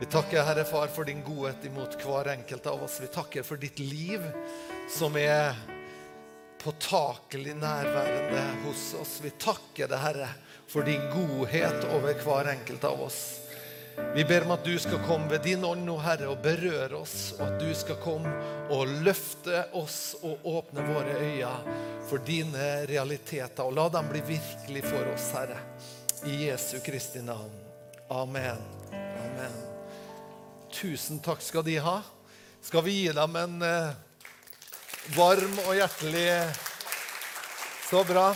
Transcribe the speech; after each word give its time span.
Vi 0.00 0.06
takker, 0.06 0.42
Herre 0.42 0.64
Far, 0.64 0.86
for 0.86 1.04
din 1.04 1.22
godhet 1.24 1.64
imot 1.64 1.96
hver 2.04 2.28
enkelt 2.28 2.66
av 2.66 2.82
oss. 2.84 2.98
Vi 3.00 3.06
takker 3.06 3.42
for 3.42 3.56
ditt 3.56 3.78
liv, 3.78 4.20
som 4.92 5.16
er 5.16 5.56
påtakelig 6.60 7.54
nærværende 7.56 8.42
hos 8.66 8.90
oss. 9.00 9.16
Vi 9.24 9.32
takker 9.40 9.88
deg, 9.88 9.98
Herre, 10.02 10.28
for 10.68 10.84
din 10.84 11.00
godhet 11.14 11.88
over 11.96 12.12
hver 12.26 12.52
enkelt 12.52 12.84
av 12.84 13.00
oss. 13.08 13.20
Vi 14.12 14.24
ber 14.28 14.44
om 14.44 14.52
at 14.52 14.68
du 14.68 14.74
skal 14.76 15.00
komme 15.08 15.30
ved 15.32 15.46
din 15.48 15.64
ånd 15.64 15.86
nå, 15.88 15.96
Herre, 16.04 16.28
og 16.28 16.44
berøre 16.44 17.00
oss. 17.00 17.32
Og 17.38 17.46
at 17.48 17.60
du 17.64 17.72
skal 17.72 17.96
komme 18.04 18.36
og 18.68 18.92
løfte 19.00 19.64
oss 19.80 20.00
og 20.20 20.44
åpne 20.58 20.84
våre 20.92 21.16
øyne 21.24 21.76
for 22.10 22.20
dine 22.20 22.84
realiteter. 22.90 23.64
Og 23.64 23.78
la 23.80 23.88
dem 23.96 24.12
bli 24.12 24.26
virkelig 24.36 24.84
for 24.90 25.14
oss, 25.16 25.30
Herre. 25.40 25.62
I 26.28 26.42
Jesu 26.50 26.82
Kristi 26.84 27.24
navn. 27.24 27.62
Amen. 28.12 28.75
Tusen 30.72 31.20
takk 31.22 31.42
skal 31.44 31.62
de 31.66 31.76
ha. 31.78 32.00
Skal 32.64 32.82
vi 32.86 32.94
gi 32.98 33.12
dem 33.14 33.36
en 33.38 33.62
eh, 33.62 33.94
varm 35.14 35.60
og 35.66 35.76
hjertelig 35.78 36.26
Så 37.86 38.02
bra. 38.08 38.32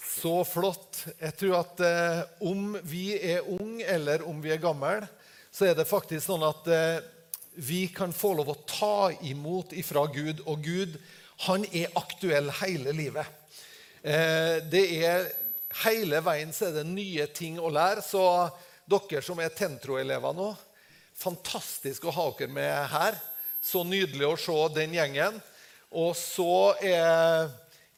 Så 0.00 0.32
flott. 0.48 1.02
Jeg 1.20 1.36
tror 1.36 1.58
at 1.60 1.82
eh, 1.84 2.22
om 2.48 2.72
vi 2.88 3.12
er 3.16 3.44
unge 3.52 3.84
eller 3.84 4.24
om 4.28 4.40
vi 4.40 4.54
er 4.54 4.62
gamle, 4.62 5.04
så 5.52 5.68
er 5.68 5.76
det 5.76 5.88
faktisk 5.88 6.26
sånn 6.26 6.46
at 6.48 6.72
eh, 6.72 7.04
vi 7.60 7.82
kan 7.92 8.14
få 8.16 8.32
lov 8.38 8.52
å 8.52 8.58
ta 8.64 9.10
imot 9.28 9.76
ifra 9.76 10.06
Gud. 10.12 10.40
Og 10.48 10.64
Gud, 10.64 10.96
han 11.44 11.68
er 11.68 11.92
aktuell 12.00 12.48
hele 12.62 12.96
livet. 12.96 13.28
Eh, 14.02 14.56
det 14.72 14.86
er 15.04 15.30
Hele 15.84 16.18
veien 16.26 16.50
så 16.50 16.64
er 16.66 16.80
det 16.80 16.88
nye 16.88 17.28
ting 17.30 17.60
å 17.62 17.68
lære. 17.70 18.02
Så 18.02 18.18
dere 18.90 19.22
som 19.24 19.40
er 19.40 19.54
Tentro-elever 19.54 20.34
nå, 20.36 20.50
fantastisk 21.20 22.08
å 22.08 22.14
ha 22.16 22.28
dere 22.38 22.52
med 22.52 22.76
her. 22.92 23.18
Så 23.60 23.84
nydelig 23.84 24.26
å 24.26 24.36
se 24.40 24.56
den 24.74 24.94
gjengen. 24.96 25.36
Og 25.90 26.14
så 26.16 26.76
er 26.80 27.50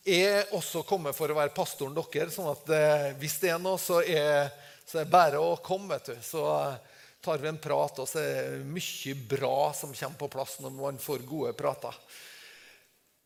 jeg 0.03 0.47
også 0.57 0.83
kommet 0.87 1.15
for 1.15 1.31
å 1.31 1.37
være 1.37 1.55
pastoren 1.55 1.95
deres. 1.95 2.35
sånn 2.35 2.51
at 2.51 2.73
eh, 2.75 3.13
hvis 3.21 3.39
det 3.43 3.53
er 3.53 3.61
noe, 3.63 3.79
så 3.79 4.01
er, 4.03 4.51
det 4.93 5.07
bare 5.11 5.39
å 5.39 5.61
komme. 5.63 5.95
vet 5.95 6.11
du. 6.11 6.17
Så 6.25 6.43
eh, 6.51 6.75
tar 7.23 7.39
vi 7.39 7.49
en 7.49 7.61
prat, 7.63 8.03
og 8.03 8.09
så 8.09 8.19
er 8.19 8.57
det 8.57 8.67
mye 8.67 9.15
bra 9.31 9.71
som 9.77 9.95
kommer 9.95 10.19
på 10.25 10.33
plass 10.33 10.59
når 10.65 10.75
man 10.75 10.99
får 10.99 11.23
gode 11.29 11.55
prater. 11.55 11.95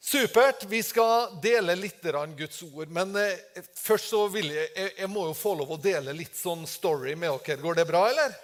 Supert. 0.07 0.65
Vi 0.65 0.83
skal 0.87 1.41
dele 1.43 1.75
litt 1.75 2.03
Guds 2.39 2.63
ord. 2.63 2.89
Men 2.89 3.17
eh, 3.19 3.63
først 3.75 4.13
så 4.13 4.29
vil 4.31 4.53
jeg, 4.55 4.93
jeg, 4.99 5.09
må 5.11 5.25
jo 5.27 5.33
få 5.35 5.57
lov 5.59 5.73
å 5.75 5.79
dele 5.83 6.15
litt 6.15 6.37
sånn 6.39 6.63
story 6.67 7.17
med 7.19 7.35
dere. 7.43 7.59
Går 7.59 7.75
det 7.81 7.87
bra, 7.89 8.05
eller? 8.13 8.37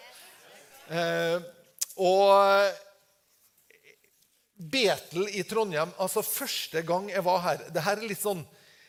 Eh, 0.91 1.37
og 2.03 2.81
Betel 4.73 5.29
i 5.31 5.45
Trondheim 5.47 5.93
altså 6.03 6.25
Første 6.27 6.83
gang 6.87 7.07
jeg 7.11 7.23
var 7.27 7.39
her 7.45 7.63
det 7.75 7.85
her 7.87 8.01
er 8.01 8.09
litt 8.11 8.21
sånn, 8.21 8.43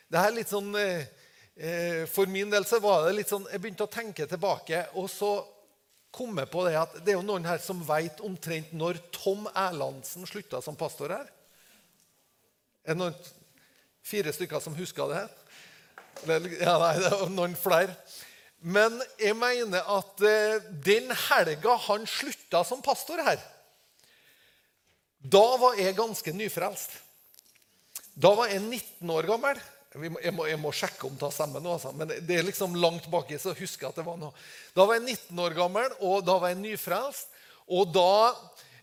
er 0.10 0.34
litt 0.34 0.50
sånn 0.50 0.74
eh, 0.80 1.06
eh, 1.54 2.02
For 2.10 2.30
min 2.30 2.50
del 2.50 2.66
så 2.66 2.82
var 2.82 3.06
det 3.06 3.16
litt 3.20 3.30
sånn 3.30 3.46
Jeg 3.52 3.62
begynte 3.62 3.86
å 3.86 3.94
tenke 3.94 4.28
tilbake, 4.30 4.88
og 4.98 5.10
så 5.14 5.36
kom 6.14 6.42
jeg 6.42 6.50
på 6.50 6.66
det 6.66 6.76
at 6.82 6.98
det 7.02 7.14
er 7.14 7.20
jo 7.20 7.26
noen 7.26 7.46
her 7.46 7.62
som 7.62 7.86
veit 7.86 8.22
omtrent 8.26 8.74
når 8.74 8.98
Tom 9.14 9.46
Erlandsen 9.54 10.26
slutta 10.30 10.62
som 10.62 10.78
pastor 10.78 11.14
her. 11.14 11.30
Er 12.84 12.94
det 12.94 13.00
noen, 13.00 13.16
fire 14.04 14.34
stykker 14.36 14.60
som 14.64 14.76
husker 14.76 15.12
det? 15.14 15.24
Ja, 16.62 16.78
nei, 16.80 16.94
det 17.00 17.10
er 17.10 17.32
noen 17.32 17.56
flere. 17.58 17.96
Men 18.64 18.96
jeg 19.20 19.36
mener 19.36 19.88
at 19.92 20.24
eh, 20.24 20.62
den 20.86 21.10
helga 21.28 21.76
han 21.88 22.06
slutta 22.08 22.64
som 22.68 22.84
pastor 22.86 23.20
her 23.26 23.42
da 25.24 25.44
var 25.56 25.78
jeg 25.80 25.96
ganske 25.96 26.34
nyfrelst. 26.36 26.98
Da 28.14 28.34
var 28.36 28.50
jeg 28.52 28.60
19 28.60 29.12
år 29.16 29.28
gammel. 29.30 29.60
Jeg 29.94 30.34
må, 30.36 30.48
jeg 30.50 30.60
må 30.60 30.72
sjekke 30.76 31.08
om 31.08 31.16
det 31.22 31.30
stemmer 31.32 31.62
nå, 31.62 31.76
altså. 31.78 31.92
men 31.96 32.10
det 32.10 32.36
er 32.36 32.46
liksom 32.46 32.74
langt 32.82 33.06
baki. 33.14 33.38
så 33.40 33.54
husker 33.56 33.86
jeg 33.86 33.94
at 33.94 34.02
det 34.02 34.06
var 34.08 34.18
noe. 34.20 34.34
Da 34.76 34.88
var 34.90 34.98
jeg 34.98 35.06
19 35.06 35.40
år 35.46 35.56
gammel, 35.56 35.96
og 36.02 36.26
da 36.26 36.36
var 36.42 36.52
jeg 36.52 36.60
nyfrelst. 36.64 37.30
Og 37.72 37.94
da 37.96 38.34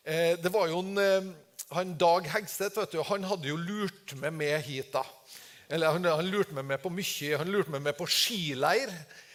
eh, 0.04 0.38
Det 0.40 0.52
var 0.54 0.70
jo 0.70 0.80
en, 0.80 0.96
eh, 0.96 1.28
han 1.70 1.94
Dag 1.98 2.26
Hegseth 2.26 2.78
vet 2.80 2.94
du, 2.94 3.02
han 3.06 3.24
hadde 3.30 3.50
jo 3.50 3.56
lurt 3.58 4.14
meg 4.18 4.34
med 4.34 4.58
hit. 4.66 4.92
da. 4.92 5.04
Eller 5.70 5.94
han, 5.94 6.04
han 6.04 6.30
lurte 6.30 6.54
meg 6.56 6.66
med 6.66 6.82
på 6.82 6.90
mye. 6.90 7.36
Han 7.38 7.50
lurte 7.52 7.70
meg 7.70 7.84
med 7.84 7.94
på 7.98 8.08
skileir 8.10 8.90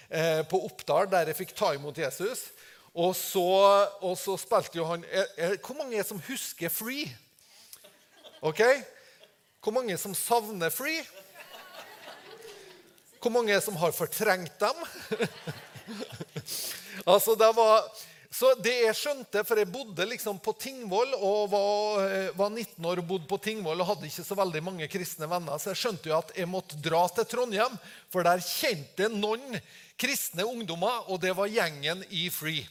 eh, 0.10 0.42
på 0.50 0.60
Oppdal, 0.68 1.08
der 1.12 1.32
jeg 1.32 1.40
fikk 1.40 1.54
ta 1.56 1.72
imot 1.78 2.02
Jesus. 2.02 2.50
Og 2.96 3.16
så, 3.16 3.46
og 4.04 4.18
så 4.20 4.36
spilte 4.40 4.80
jo 4.80 4.88
han 4.88 5.04
er, 5.12 5.28
er, 5.38 5.56
Hvor 5.60 5.76
mange 5.80 6.00
er 6.00 6.08
som 6.08 6.20
husker 6.28 6.72
Free? 6.72 7.08
Ok? 8.44 8.62
Hvor 9.64 9.76
mange 9.76 9.98
som 9.98 10.16
savner 10.16 10.72
Free? 10.72 11.04
Hvor 13.20 13.34
mange 13.34 13.56
som 13.64 13.76
har 13.80 13.96
fortrengt 13.96 14.60
dem? 14.60 14.84
altså, 17.14 17.36
det 17.40 17.50
var... 17.56 17.88
Så 18.36 18.50
det 18.60 18.74
jeg 18.82 18.96
skjønte, 19.00 19.46
for 19.48 19.60
jeg 19.60 19.70
bodde 19.72 20.06
liksom 20.10 20.42
på 20.44 20.52
Tingvoll 20.60 21.14
og 21.16 21.54
var, 21.54 22.02
eh, 22.04 22.34
var, 22.36 22.50
19 22.52 22.84
år 22.90 23.00
og 23.00 23.08
bodde 23.08 23.30
på 23.30 23.40
Tingvoll 23.40 23.80
og 23.80 23.88
hadde 23.94 24.10
ikke 24.10 24.26
så 24.28 24.36
veldig 24.36 24.62
mange 24.66 24.90
kristne 24.92 25.30
venner, 25.32 25.56
så 25.56 25.72
jeg 25.72 25.80
skjønte 25.80 26.12
jo 26.12 26.18
at 26.18 26.34
jeg 26.36 26.50
måtte 26.52 26.80
dra 26.84 27.06
til 27.16 27.30
Trondheim, 27.32 27.78
for 28.12 28.28
der 28.28 28.44
kjente 28.44 29.08
noen 29.14 29.56
kristne 29.96 30.44
ungdommer, 30.44 31.08
og 31.08 31.22
det 31.24 31.32
var 31.38 31.48
gjengen 31.48 32.04
i 32.12 32.28
Free. 32.34 32.66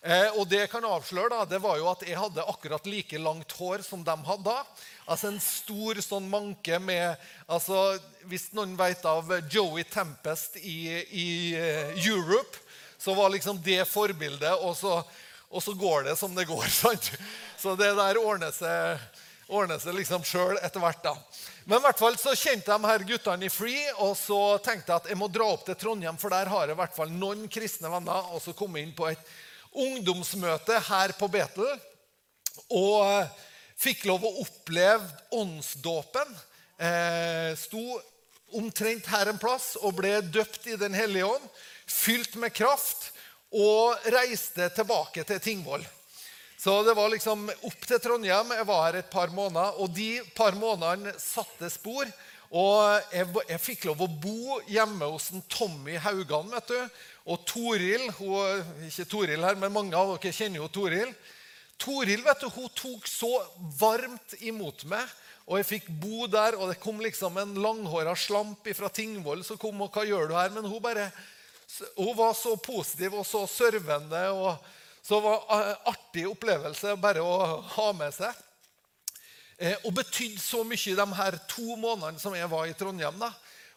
Eh, 0.00 0.36
og 0.36 0.46
det 0.48 0.66
jeg 0.66 0.72
kan 0.72 0.84
avsløre, 0.84 1.32
da, 1.32 1.48
det 1.48 1.60
var 1.64 1.80
jo 1.80 1.88
at 1.88 2.04
jeg 2.04 2.20
hadde 2.20 2.44
akkurat 2.52 2.86
like 2.88 3.20
langt 3.20 3.56
hår 3.56 3.84
som 3.84 4.04
de 4.04 4.16
hadde 4.28 4.48
da. 4.48 4.62
Altså 5.08 5.32
En 5.32 5.40
stor 5.40 6.00
sånn 6.04 6.28
manke 6.30 6.78
med 6.80 7.16
altså, 7.50 7.98
Hvis 8.30 8.50
noen 8.56 8.76
vet 8.78 9.04
av 9.08 9.28
Joey 9.50 9.84
Tempest 9.88 10.56
i, 10.60 10.92
i 11.10 11.28
uh, 11.56 11.96
Europe, 12.04 12.60
så 13.00 13.14
var 13.16 13.32
liksom 13.32 13.60
det 13.64 13.84
forbildet, 13.88 14.52
og 14.60 14.76
så, 14.76 15.00
og 15.48 15.62
så, 15.64 15.72
går 15.72 16.10
det 16.10 16.16
som 16.20 16.34
det 16.36 16.44
går. 16.48 16.68
sant? 16.82 17.12
Så 17.58 17.74
det 17.78 17.94
der 17.96 18.20
ordner 18.20 18.52
seg, 18.52 19.00
ordner 19.48 19.80
seg 19.80 19.96
liksom 19.96 20.24
sjøl 20.26 20.58
etter 20.60 20.82
hvert. 20.82 21.02
da. 21.04 21.16
Men 21.64 21.78
i 21.78 21.84
hvert 21.86 22.00
fall 22.00 22.18
så 22.20 22.34
kjente 22.36 22.72
de 22.72 22.90
her 22.90 23.06
guttene 23.08 23.48
i 23.48 23.52
Free, 23.52 23.86
og 24.04 24.12
så 24.18 24.58
tenkte 24.64 24.92
jeg 24.92 25.04
at 25.04 25.12
jeg 25.12 25.20
må 25.20 25.30
dra 25.32 25.48
opp 25.54 25.64
til 25.68 25.78
Trondheim, 25.80 26.20
for 26.20 26.32
der 26.34 26.50
har 26.52 26.68
jeg 26.68 26.76
i 26.76 26.80
hvert 26.82 26.96
fall 26.96 27.12
noen 27.14 27.46
kristne 27.52 27.92
venner. 27.92 28.32
Og 28.34 28.44
så 28.44 28.54
kom 28.56 28.76
jeg 28.76 28.88
inn 28.88 28.96
på 28.96 29.08
et 29.08 29.32
ungdomsmøte 29.70 30.80
her 30.90 31.14
på 31.16 31.28
Betel 31.30 31.68
og 32.74 33.38
fikk 33.80 34.04
lov 34.10 34.24
å 34.26 34.36
oppleve 34.42 35.06
åndsdåpen. 35.40 36.32
Eh, 36.80 37.52
sto 37.56 37.84
omtrent 38.58 39.06
her 39.12 39.30
en 39.30 39.38
plass 39.40 39.72
og 39.80 39.94
ble 40.00 40.16
døpt 40.26 40.66
i 40.72 40.78
Den 40.80 40.96
hellige 40.96 41.28
ånd, 41.28 41.44
fylt 41.90 42.36
med 42.40 42.54
kraft, 42.54 43.10
og 43.50 44.10
reiste 44.14 44.68
tilbake 44.76 45.24
til 45.26 45.40
Tingvoll. 45.42 45.82
Så 46.60 46.82
det 46.84 46.94
var 46.94 47.08
liksom 47.10 47.48
opp 47.48 47.86
til 47.88 48.00
Trondheim. 48.04 48.52
Jeg 48.52 48.66
var 48.68 48.82
her 48.84 48.98
et 49.00 49.10
par 49.10 49.32
måneder, 49.32 49.78
og 49.80 49.94
de 49.96 50.20
par 50.36 50.54
månedene 50.58 51.14
satte 51.18 51.70
spor. 51.72 52.10
Og 52.50 53.14
jeg, 53.14 53.28
jeg 53.48 53.62
fikk 53.62 53.86
lov 53.88 54.02
å 54.04 54.10
bo 54.10 54.58
hjemme 54.68 55.08
hos 55.08 55.30
en 55.32 55.44
Tommy 55.48 55.96
Haugan. 56.02 56.50
vet 56.52 56.68
du, 56.68 57.00
og 57.30 57.44
Toril 57.48 58.08
hun, 58.18 58.72
Ikke 58.88 59.06
Toril 59.08 59.46
her, 59.46 59.56
men 59.56 59.72
mange 59.72 59.96
av 59.96 60.16
dere 60.16 60.34
kjenner 60.34 60.60
jo 60.60 60.68
Toril. 60.74 61.14
Toril 61.80 62.26
vet 62.26 62.44
du, 62.44 62.50
hun 62.52 62.68
tok 62.76 63.08
så 63.08 63.30
varmt 63.80 64.34
imot 64.44 64.84
meg, 64.90 65.06
og 65.48 65.62
jeg 65.62 65.68
fikk 65.70 65.90
bo 66.02 66.26
der. 66.28 66.58
og 66.58 66.74
Det 66.74 66.80
kom 66.82 67.00
liksom 67.00 67.38
en 67.40 67.54
langhåra 67.56 68.12
slamp 68.18 68.68
fra 68.76 68.90
Tingvoll 68.92 69.46
som 69.46 69.58
kom. 69.58 69.80
og 69.80 69.94
hva 69.94 70.04
gjør 70.04 70.28
du 70.28 70.36
her? 70.36 70.52
Men 70.52 70.68
hun, 70.68 70.82
bare, 70.82 71.08
hun 71.96 72.16
var 72.16 72.34
så 72.34 72.56
positiv 72.56 73.14
og 73.20 73.26
så 73.26 73.46
servende. 73.50 74.22
og 74.30 74.56
Så 75.02 75.18
det 75.18 75.24
var 75.26 75.44
en 75.56 75.90
artig 75.92 76.26
opplevelse 76.28 76.96
bare 77.00 77.24
å 77.24 77.60
ha 77.76 77.90
med 77.96 78.14
seg. 78.14 78.46
Eh, 79.60 79.76
og 79.84 79.92
betydde 79.92 80.40
så 80.40 80.62
mye 80.64 80.96
de 80.96 81.06
her 81.18 81.38
to 81.50 81.76
månedene 81.76 82.20
som 82.20 82.34
jeg 82.36 82.48
var 82.48 82.68
i 82.68 82.76
Trondheim. 82.76 83.18
da, 83.20 83.28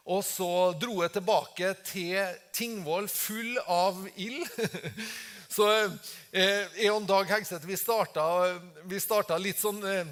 og 0.03 0.23
så 0.23 0.71
dro 0.79 1.01
jeg 1.03 1.11
tilbake 1.15 1.73
til 1.87 2.39
Tingvoll 2.55 3.07
full 3.11 3.57
av 3.67 4.01
ild. 4.15 4.47
Så 5.53 5.67
eh, 6.33 6.63
jeg 6.79 6.89
og 6.89 7.03
Dag 7.05 7.29
Hegseth 7.29 7.67
vi 7.69 7.75
starta, 7.77 8.23
vi 8.89 8.97
starta 8.97 9.35
litt 9.37 9.59
sånn 9.61 9.83
eh, 9.85 10.07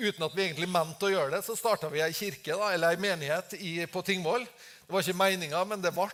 Uten 0.00 0.24
at 0.24 0.32
vi 0.32 0.46
egentlig 0.46 0.70
mente 0.70 1.10
å 1.10 1.10
gjøre 1.12 1.34
det, 1.34 1.42
så 1.44 1.52
starta 1.58 1.90
vi 1.92 2.00
ei 2.00 2.14
kirke, 2.16 2.56
da, 2.56 2.70
eller 2.72 2.94
ei 2.94 3.02
menighet 3.02 3.52
på 3.92 4.02
Tingvoll. 4.06 4.46
Det 4.86 4.94
var 4.94 5.04
ikke 5.04 5.20
meninga, 5.20 5.60
men 5.68 5.84
det 5.84 5.92
ble 5.92 6.08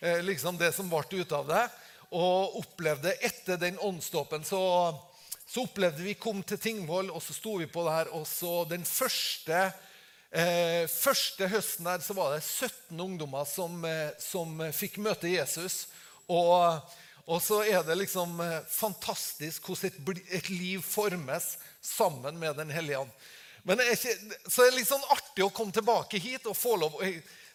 eh, 0.00 0.22
liksom 0.24 0.58
det 0.60 0.72
som 0.76 0.90
ble 0.90 1.22
ut 1.22 1.32
av 1.32 1.48
det. 1.48 1.64
Og 2.08 2.60
opplevde 2.62 3.12
etter 3.24 3.60
den 3.60 3.78
åndsdåpen 3.84 4.46
så, 4.48 4.62
så 5.44 5.66
opplevde 5.66 6.06
vi 6.06 6.16
kom 6.16 6.40
til 6.42 6.60
Tingvoll, 6.62 7.10
og 7.12 7.20
så 7.22 7.36
sto 7.36 7.58
vi 7.60 7.68
på 7.68 7.84
det 7.84 7.98
her, 7.98 8.14
og 8.16 8.24
så 8.28 8.62
den 8.70 8.86
første 8.88 9.68
Eh, 10.28 10.84
første 10.92 11.46
høsten 11.48 11.86
der 11.88 12.02
så 12.04 12.12
var 12.12 12.34
det 12.34 12.42
17 12.44 13.00
ungdommer 13.00 13.46
som, 13.48 13.80
eh, 13.88 14.10
som 14.20 14.60
fikk 14.76 14.98
møte 15.00 15.30
Jesus. 15.30 15.86
Og, 16.28 16.82
og 17.24 17.40
så 17.40 17.62
er 17.64 17.80
det 17.86 17.96
liksom 17.96 18.36
eh, 18.44 18.60
fantastisk 18.68 19.70
hvordan 19.70 19.88
et, 19.88 20.20
et 20.36 20.50
liv 20.52 20.84
formes 20.84 21.54
sammen 21.80 22.36
med 22.36 22.56
Den 22.60 22.70
hellige 22.70 22.98
ånd. 22.98 23.14
Men 23.64 23.80
det 23.80 23.88
er 23.88 23.96
ikke, 23.96 24.36
så 24.48 24.62
det 24.62 24.68
er 24.68 24.76
litt 24.76 24.90
sånn 24.90 25.08
artig 25.12 25.44
å 25.44 25.52
komme 25.52 25.72
tilbake 25.72 26.20
hit 26.20 26.46
og 26.46 26.56
få 26.56 26.76
lov 26.76 27.00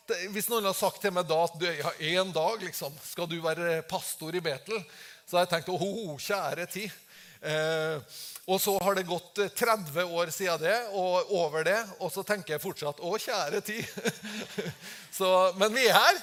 det- 0.08 0.28
Hvis 0.34 0.50
noen 0.50 0.66
har 0.66 0.74
sagt 0.78 1.02
til 1.02 1.14
meg 1.16 1.28
da 1.28 1.44
at 1.44 1.62
ja, 1.62 1.92
en 2.18 2.32
dag 2.32 2.62
liksom, 2.62 2.94
skal 3.04 3.28
du 3.28 3.40
være 3.42 3.82
pastor 3.88 4.36
i 4.36 4.42
Betel, 4.44 4.84
så 5.26 5.38
har 5.38 5.46
jeg 5.46 5.54
tenkt 5.56 5.74
åh, 5.74 6.18
kjære 6.20 6.68
tid. 6.72 6.92
Eh, 7.44 8.00
og 8.46 8.62
så 8.62 8.76
har 8.84 8.96
det 8.96 9.08
gått 9.08 9.40
eh, 9.40 9.52
30 9.52 10.04
år 10.04 10.32
siden 10.32 10.62
det, 10.62 10.78
og 10.92 11.32
over 11.32 11.64
det, 11.64 11.80
og 12.00 12.12
så 12.12 12.24
tenker 12.24 12.56
jeg 12.56 12.64
fortsatt 12.64 13.00
å, 13.00 13.16
kjære 13.20 13.62
tid. 13.64 13.88
så, 15.18 15.54
men 15.60 15.74
vi 15.76 15.88
er 15.88 15.98
her. 15.98 16.22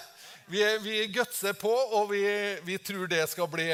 Vi, 0.51 0.63
vi 0.83 1.07
gutser 1.15 1.53
på, 1.55 1.71
og 1.71 2.11
vi, 2.11 2.25
vi 2.67 2.79
tror 2.83 3.07
det 3.09 3.23
skal 3.31 3.49
bli 3.53 3.69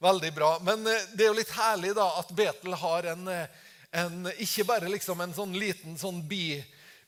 veldig 0.00 0.32
bra. 0.36 0.54
Men 0.64 0.86
eh, 0.86 1.08
det 1.12 1.26
er 1.26 1.32
jo 1.32 1.38
litt 1.40 1.52
herlig 1.56 1.94
da 1.98 2.08
at 2.20 2.32
Betel 2.36 2.76
har 2.80 3.10
en, 3.12 3.28
eh, 3.28 3.64
en 4.02 4.30
ikke 4.38 4.64
bare 4.68 4.92
liksom 4.92 5.20
en 5.20 5.36
sånn 5.36 5.56
liten 5.58 5.98
sånn 6.00 6.22
bi, 6.28 6.60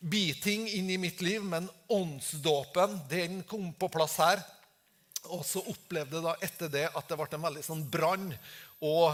biting 0.02 0.66
inn 0.68 0.90
i 0.90 0.98
mitt 0.98 1.20
liv, 1.22 1.44
men 1.44 1.68
åndsdåpen 1.88 2.98
den 3.10 3.42
kom 3.42 3.70
på 3.74 3.88
plass 3.88 4.18
her. 4.18 4.42
Og 5.30 5.44
så 5.46 5.62
opplevde 5.70 6.18
jeg 6.18 6.26
da 6.26 6.34
etter 6.42 6.72
det 6.72 6.88
at 6.90 7.08
det 7.08 7.18
ble 7.18 7.28
en 7.38 7.46
veldig 7.46 7.62
sånn 7.62 7.84
brann. 7.90 8.32
Og 8.82 9.12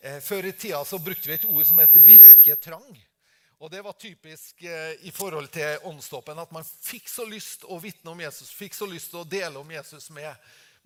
eh, 0.00 0.20
før 0.22 0.46
i 0.46 0.54
tida 0.54 0.84
så 0.86 1.00
brukte 1.02 1.26
vi 1.26 1.34
et 1.34 1.48
ord 1.48 1.66
som 1.66 1.82
het 1.82 1.96
virketrang. 1.98 2.86
Og 3.58 3.72
det 3.72 3.82
var 3.82 3.98
typisk 3.98 4.62
eh, 4.62 4.94
i 5.10 5.10
forhold 5.10 5.50
til 5.50 5.82
åndsdåpen 5.90 6.38
at 6.38 6.54
man 6.54 6.66
fikk 6.66 7.10
så 7.10 7.26
lyst 7.26 7.66
å 7.66 7.80
vitne 7.82 8.14
om 8.14 8.22
Jesus, 8.22 8.54
fikk 8.54 8.78
så 8.78 8.86
lyst 8.86 9.10
til 9.10 9.24
å 9.24 9.26
dele 9.26 9.58
om 9.58 9.72
Jesus 9.74 10.06
med, 10.14 10.30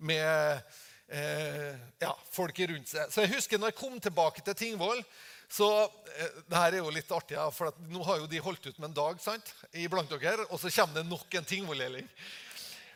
med 0.01 0.73
eh, 1.13 1.77
ja, 2.01 2.15
folk 2.33 2.63
rundt 2.73 2.89
seg. 2.89 3.13
Så 3.13 3.21
jeg 3.21 3.35
husker 3.35 3.61
når 3.61 3.75
jeg 3.75 3.81
kom 3.83 4.01
tilbake 4.01 4.41
til 4.41 4.57
Tingvoll 4.57 5.05
så 5.53 5.67
eh, 5.83 6.39
det 6.49 6.57
her 6.57 6.73
er 6.73 6.81
jo 6.81 6.93
litt 6.93 7.11
artig, 7.13 7.35
ja, 7.37 7.45
for 7.53 7.69
nå 7.91 8.01
har 8.07 8.23
jo 8.23 8.29
de 8.29 8.41
holdt 8.41 8.71
ut 8.71 8.79
med 8.79 8.89
en 8.89 8.97
dag 8.97 9.19
sant, 9.21 9.53
iblant 9.77 10.09
dere, 10.09 10.47
og 10.49 10.57
så 10.57 10.71
kommer 10.73 11.01
det 11.01 11.11
nok 11.11 11.37
en 11.37 11.45
Tingvoll-gjelding. 11.45 12.09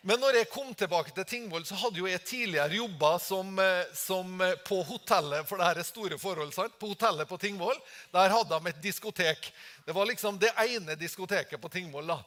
Men 0.08 0.22
når 0.22 0.40
jeg 0.40 0.50
kom 0.50 0.70
tilbake 0.78 1.12
til 1.14 1.26
Tingvoll, 1.28 1.66
så 1.68 1.78
hadde 1.78 2.00
jo 2.00 2.08
jeg 2.08 2.24
tidligere 2.26 2.80
jobba 2.80 3.12
som, 3.22 3.50
eh, 3.60 3.94
som 3.98 4.42
eh, 4.42 4.56
på 4.66 4.80
hotellet 4.88 5.46
for 5.50 5.60
det 5.60 5.68
her 5.68 5.82
er 5.82 5.88
store 5.88 6.20
forhold, 6.22 6.54
sant? 6.56 6.78
På 6.80 6.94
hotellet 6.94 7.30
på 7.30 7.38
Tingvoll. 7.42 7.78
Der 8.14 8.34
hadde 8.34 8.58
de 8.58 8.72
et 8.72 8.82
diskotek. 8.82 9.50
Det 9.86 9.96
var 9.98 10.10
liksom 10.10 10.40
det 10.42 10.54
ene 10.64 10.96
diskoteket 10.98 11.62
på 11.62 11.70
Tingvoll. 11.74 12.08
da. 12.08 12.22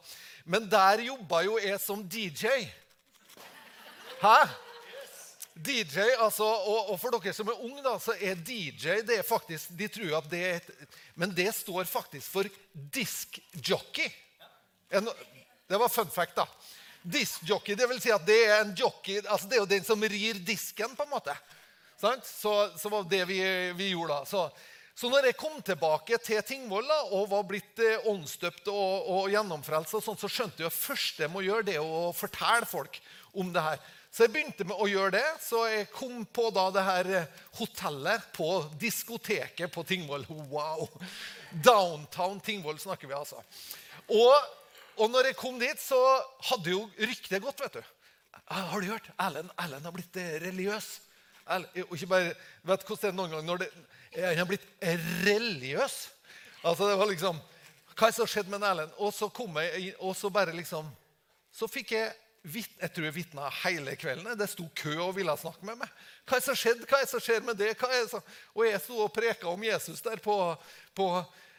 Men 0.45 0.69
der 0.69 1.07
jobba 1.07 1.43
jo 1.47 1.57
jeg 1.59 1.79
som 1.81 2.03
DJ. 2.07 2.69
Hæ? 4.21 4.37
DJ, 5.55 5.99
altså, 6.23 6.45
og, 6.47 6.93
og 6.93 6.99
for 6.99 7.13
dere 7.17 7.33
som 7.35 7.49
er 7.51 7.63
unge, 7.65 7.81
da, 7.83 7.97
så 7.99 8.15
er 8.15 8.39
DJ 8.39 9.01
det 9.07 9.17
er 9.19 9.27
faktisk, 9.27 9.73
De 9.77 9.89
tror 9.91 10.17
at 10.21 10.29
det 10.31 10.41
er 10.47 10.59
et, 10.61 10.69
Men 11.19 11.33
det 11.35 11.49
står 11.55 11.89
faktisk 11.89 12.27
for 12.31 12.47
diskjockey. 12.73 14.07
Det 15.67 15.79
var 15.79 15.91
fun 15.91 16.11
fact, 16.11 16.35
da. 16.35 16.47
Diskjockey, 17.01 17.75
det 17.75 17.87
vil 17.89 18.01
si 18.01 18.13
at 18.13 18.25
det 18.25 18.39
er 18.45 18.59
en 18.61 18.75
jockey 18.77 19.21
altså 19.25 19.47
Det 19.49 19.57
er 19.57 19.63
jo 19.63 19.71
den 19.71 19.85
som 19.85 20.03
rir 20.03 20.39
disken, 20.45 20.95
på 20.95 21.03
en 21.03 21.15
måte. 21.15 21.35
Så, 22.01 22.53
så 22.77 22.89
var 22.89 23.03
det 23.09 23.25
vi, 23.29 23.41
vi 23.77 23.91
gjorde 23.91 24.15
da. 24.15 24.25
Så, 24.25 24.47
så 24.97 25.09
når 25.09 25.29
jeg 25.29 25.37
kom 25.37 25.59
tilbake 25.65 26.17
til 26.23 26.41
Tingvoll 26.45 26.89
og 27.11 27.29
var 27.29 27.45
blitt 27.47 27.79
eh, 27.81 28.07
åndsdøpt 28.09 28.71
og, 28.73 29.09
og 29.13 29.29
gjennomfrelst, 29.33 29.99
så 30.01 30.29
skjønte 30.29 30.63
jeg 30.63 30.71
at 30.71 30.77
første 30.77 31.25
jeg 31.25 31.33
må 31.33 31.43
gjøre, 31.45 31.67
det 31.67 31.77
er 31.77 31.85
å 31.85 32.09
fortelle 32.15 32.67
folk 32.69 32.97
om 33.37 33.51
det 33.53 33.63
her. 33.65 33.83
Så 34.11 34.25
jeg 34.25 34.33
begynte 34.33 34.65
med 34.67 34.75
å 34.75 34.89
gjøre 34.91 35.13
det. 35.15 35.27
Så 35.39 35.61
jeg 35.71 35.87
kom 35.93 36.25
på 36.27 36.49
da 36.51 36.65
det 36.75 36.83
her 36.83 37.09
eh, 37.21 37.35
hotellet 37.55 38.25
på 38.35 38.47
diskoteket 38.79 39.71
på 39.71 39.85
Tingvoll. 39.87 40.25
Wow! 40.51 40.89
Downtown 41.63 42.41
Tingvoll 42.43 42.79
snakker 42.81 43.07
vi 43.07 43.15
altså. 43.15 43.39
Og, 44.11 44.49
og 44.99 45.13
når 45.13 45.29
jeg 45.29 45.37
kom 45.39 45.55
dit, 45.61 45.79
så 45.79 45.99
hadde 46.49 46.73
jo 46.73 46.81
ryktet 46.99 47.43
gått, 47.43 47.63
vet 47.63 47.79
du. 47.79 47.93
Ah, 48.51 48.67
Har 48.73 48.83
du 48.83 48.89
hørt? 48.91 49.07
Erlend, 49.15 49.53
har 49.55 49.95
blitt 49.95 50.19
eh, 50.19 50.35
religiøs. 50.43 50.89
Erlend, 51.47 51.85
og 51.85 51.95
ikke 51.95 52.09
bare, 52.11 52.33
vet 52.67 52.83
hvordan 52.83 53.05
det 53.05 53.11
er 53.13 53.15
noen 53.21 53.35
gang 53.37 53.47
når 53.47 53.61
det, 53.63 53.69
eh, 54.11 54.25
han 54.27 54.41
har 54.41 54.49
blitt 54.49 54.67
religiøs? 55.23 56.01
Altså 56.67 56.89
det 56.89 56.99
var 56.99 57.09
liksom, 57.09 57.39
Hva 57.95 58.09
er 58.09 58.11
det 58.11 58.17
som 58.17 58.27
har 58.27 58.33
skjedd 58.33 58.51
med 58.51 58.67
Erlend? 58.67 58.91
Og 58.99 59.15
så 59.15 59.31
kom 59.31 59.55
jeg, 59.63 59.95
og 60.03 60.11
så 60.19 60.29
bare 60.33 60.51
liksom 60.55 60.91
Så 61.55 61.67
fikk 61.71 61.95
jeg 61.95 62.11
Jeg 62.41 62.89
tror 62.89 63.05
jeg 63.05 63.13
vitna 63.13 63.49
hele 63.61 63.93
kvelden. 64.01 64.33
Det 64.37 64.47
sto 64.49 64.65
kø 64.73 64.95
og 65.03 65.13
ville 65.13 65.33
snakke 65.37 65.65
med 65.67 65.77
meg. 65.83 65.91
Hva 66.25 66.39
er 66.39 66.41
det 66.41 66.47
som 66.47 66.57
skjedde? 66.57 66.87
Hva 66.89 66.97
er 66.97 67.05
det 67.05 67.11
som 67.11 67.21
skjer 67.21 67.43
med 67.45 67.59
det? 67.59 67.75
Det. 67.77 68.21
Og 68.55 68.65
jeg 68.65 68.81
sto 68.81 68.97
og 69.03 69.13
preka 69.13 69.49
om 69.51 69.65
Jesus 69.67 70.01
der 70.01 70.17
på, 70.23 70.37
på, 70.97 71.07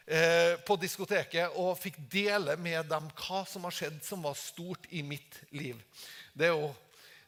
eh, 0.07 0.59
på 0.67 0.79
diskoteket 0.83 1.55
og 1.55 1.79
fikk 1.79 2.01
dele 2.11 2.57
med 2.59 2.91
dem 2.91 3.07
hva 3.23 3.45
som 3.47 3.69
har 3.69 3.77
skjedd 3.77 4.03
som 4.03 4.27
var 4.27 4.35
stort 4.35 4.91
i 4.91 5.05
mitt 5.07 5.39
liv. 5.55 5.79
Det 6.35 6.51
er 6.51 6.57
jo 6.57 6.73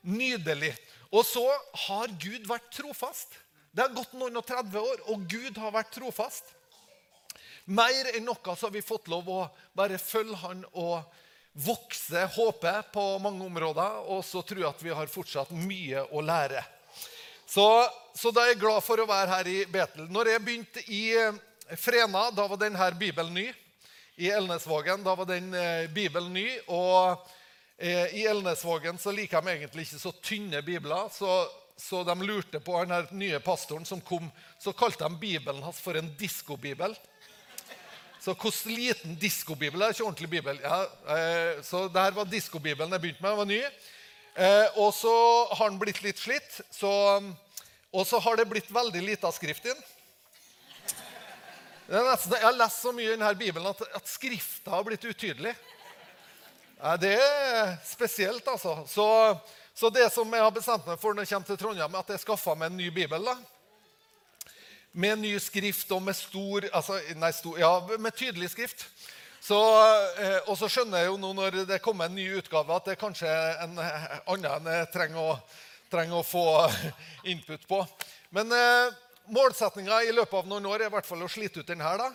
nydelig. 0.02 0.74
Og 1.14 1.22
så 1.22 1.46
har 1.86 2.10
Gud 2.18 2.50
vært 2.50 2.72
trofast. 2.74 3.38
Det 3.70 3.86
har 3.86 3.94
gått 3.94 4.18
noen 4.18 4.34
og 4.38 4.46
30 4.46 4.78
år, 4.82 5.02
og 5.10 5.26
Gud 5.30 5.58
har 5.62 5.74
vært 5.74 5.94
trofast. 5.94 6.50
Mer 7.70 8.10
enn 8.12 8.26
noe 8.26 8.54
så 8.58 8.66
har 8.66 8.74
vi 8.74 8.82
fått 8.82 9.06
lov 9.08 9.30
å 9.30 9.44
bare 9.78 9.98
følge 9.98 10.42
han 10.42 10.66
og 10.74 11.22
vokse 11.54 12.26
håpet 12.34 12.92
på 12.92 13.02
mange 13.22 13.46
områder. 13.46 14.02
Og 14.10 14.24
så 14.26 14.42
tror 14.42 14.64
jeg 14.64 14.70
at 14.70 14.84
vi 14.84 14.94
har 14.94 15.10
fortsatt 15.10 15.54
mye 15.54 16.04
å 16.10 16.22
lære. 16.24 16.64
Så, 17.46 17.66
så 18.14 18.32
da 18.34 18.44
er 18.44 18.54
jeg 18.54 18.62
glad 18.64 18.82
for 18.82 19.00
å 19.00 19.08
være 19.08 19.30
her 19.30 19.50
i 19.50 19.58
Betel. 19.70 20.08
Når 20.10 20.32
jeg 20.32 20.44
begynte 20.44 20.84
i 20.90 21.04
eh, 21.18 21.36
Frena, 21.78 22.28
da 22.34 22.48
var 22.50 22.60
denne 22.60 22.90
Bibelen 22.98 23.36
ny. 23.36 23.48
I 24.16 24.30
Elnesvågen, 24.30 25.02
da 25.04 25.14
var 25.18 25.28
den 25.28 25.54
eh, 25.58 25.90
Bibelen 25.90 26.32
ny. 26.34 26.46
Og 26.72 27.28
eh, 27.78 28.16
i 28.18 28.24
Elnesvågen 28.30 28.98
så 28.98 29.14
liker 29.14 29.42
de 29.44 29.54
egentlig 29.54 29.86
ikke 29.86 30.02
så 30.02 30.14
tynne 30.24 30.62
bibler. 30.66 31.10
Så, 31.14 31.30
så 31.76 32.02
de 32.06 32.16
lurte 32.22 32.62
på 32.64 32.80
den 32.82 33.18
nye 33.20 33.40
pastoren 33.44 33.86
som 33.86 34.02
kom, 34.02 34.30
så 34.58 34.74
kalte 34.74 35.06
de 35.06 35.20
Bibelen 35.20 35.62
hans 35.62 35.82
for 35.82 35.98
en 35.98 36.10
diskobibel. 36.18 36.96
Så 38.24 38.32
hvordan 38.32 38.72
liten 38.72 39.16
diskobibel 39.20 39.82
er 39.84 39.92
ikke 39.92 40.04
ordentlig 40.06 40.30
bibel. 40.32 40.60
Ja, 40.64 40.78
eh, 41.12 41.58
så 41.60 41.82
det 41.92 42.00
her 42.00 42.14
var 42.16 42.24
diskobibelen 42.24 42.96
jeg 42.96 43.02
begynte 43.02 43.20
med. 43.20 43.30
Den 43.30 43.40
var 43.42 43.50
ny. 43.50 43.58
Eh, 44.34 44.78
og 44.80 44.94
så 44.96 45.12
har 45.58 45.68
den 45.68 45.80
blitt 45.82 46.00
litt 46.00 46.22
slitt. 46.22 46.56
Og 47.92 48.06
så 48.08 48.20
har 48.24 48.40
det 48.40 48.48
blitt 48.48 48.72
veldig 48.72 49.02
lite 49.04 49.28
av 49.28 49.36
skrift 49.36 49.68
inn. 49.68 49.82
Det 51.84 51.98
er 52.00 52.08
nesten, 52.08 52.32
jeg 52.32 52.46
har 52.46 52.56
lest 52.56 52.80
så 52.80 52.94
mye 52.96 53.10
i 53.10 53.12
denne 53.12 53.34
bibelen 53.36 53.68
at, 53.68 53.82
at 53.92 54.08
skrifta 54.08 54.72
har 54.72 54.86
blitt 54.88 55.04
utydelig. 55.04 55.52
Ja, 56.80 56.96
det 56.96 57.18
er 57.20 57.74
spesielt, 57.84 58.48
altså. 58.48 58.78
Så, 58.88 59.06
så 59.76 59.92
det 59.92 60.08
som 60.16 60.32
jeg 60.32 60.46
har 60.46 60.54
bestemt 60.54 60.88
meg 60.88 60.96
for 61.02 61.12
når 61.12 61.26
jeg 61.28 61.34
kommer 61.34 61.52
til 61.52 61.60
Trondheim, 61.60 61.92
er 61.92 62.06
at 62.06 62.16
jeg 62.16 62.24
skaffer 62.24 62.56
meg 62.56 62.72
en 62.72 62.80
ny 62.80 62.88
bibel. 62.88 63.28
da 63.28 63.36
med 64.94 65.18
ny 65.18 65.34
skrift 65.42 65.90
og 65.94 66.02
med 66.06 66.14
stor, 66.14 66.68
altså, 66.70 67.00
nei, 67.18 67.32
stor 67.34 67.58
Ja, 67.58 67.72
med 67.98 68.14
tydelig 68.14 68.52
skrift. 68.52 68.86
Så, 69.44 69.58
eh, 70.22 70.38
og 70.48 70.56
så 70.56 70.70
skjønner 70.70 71.02
jeg 71.02 71.10
jo 71.10 71.16
nå 71.20 71.32
når 71.36 71.64
det 71.68 71.82
kommer 71.84 72.08
en 72.08 72.14
ny 72.16 72.28
utgave, 72.38 72.72
at 72.72 72.86
det 72.86 72.94
er 72.94 73.00
kanskje 73.02 73.32
en 73.66 73.74
annen 73.76 74.46
enn 74.54 74.70
jeg 74.78 74.90
trenger 74.94 75.20
å, 75.20 75.32
trenger 75.92 76.20
å 76.20 76.24
få 76.24 76.44
input 77.32 77.66
på. 77.68 77.82
Men 78.32 78.54
eh, 78.54 78.94
målsettinga 79.34 79.98
i 80.06 80.14
løpet 80.14 80.38
av 80.40 80.48
noen 80.48 80.70
år 80.70 80.84
er 80.84 80.92
i 80.92 80.94
hvert 80.94 81.08
fall 81.08 81.26
å 81.26 81.28
slite 81.28 81.60
ut 81.60 81.68
den 81.68 81.82
her. 81.84 82.00
da. 82.00 82.08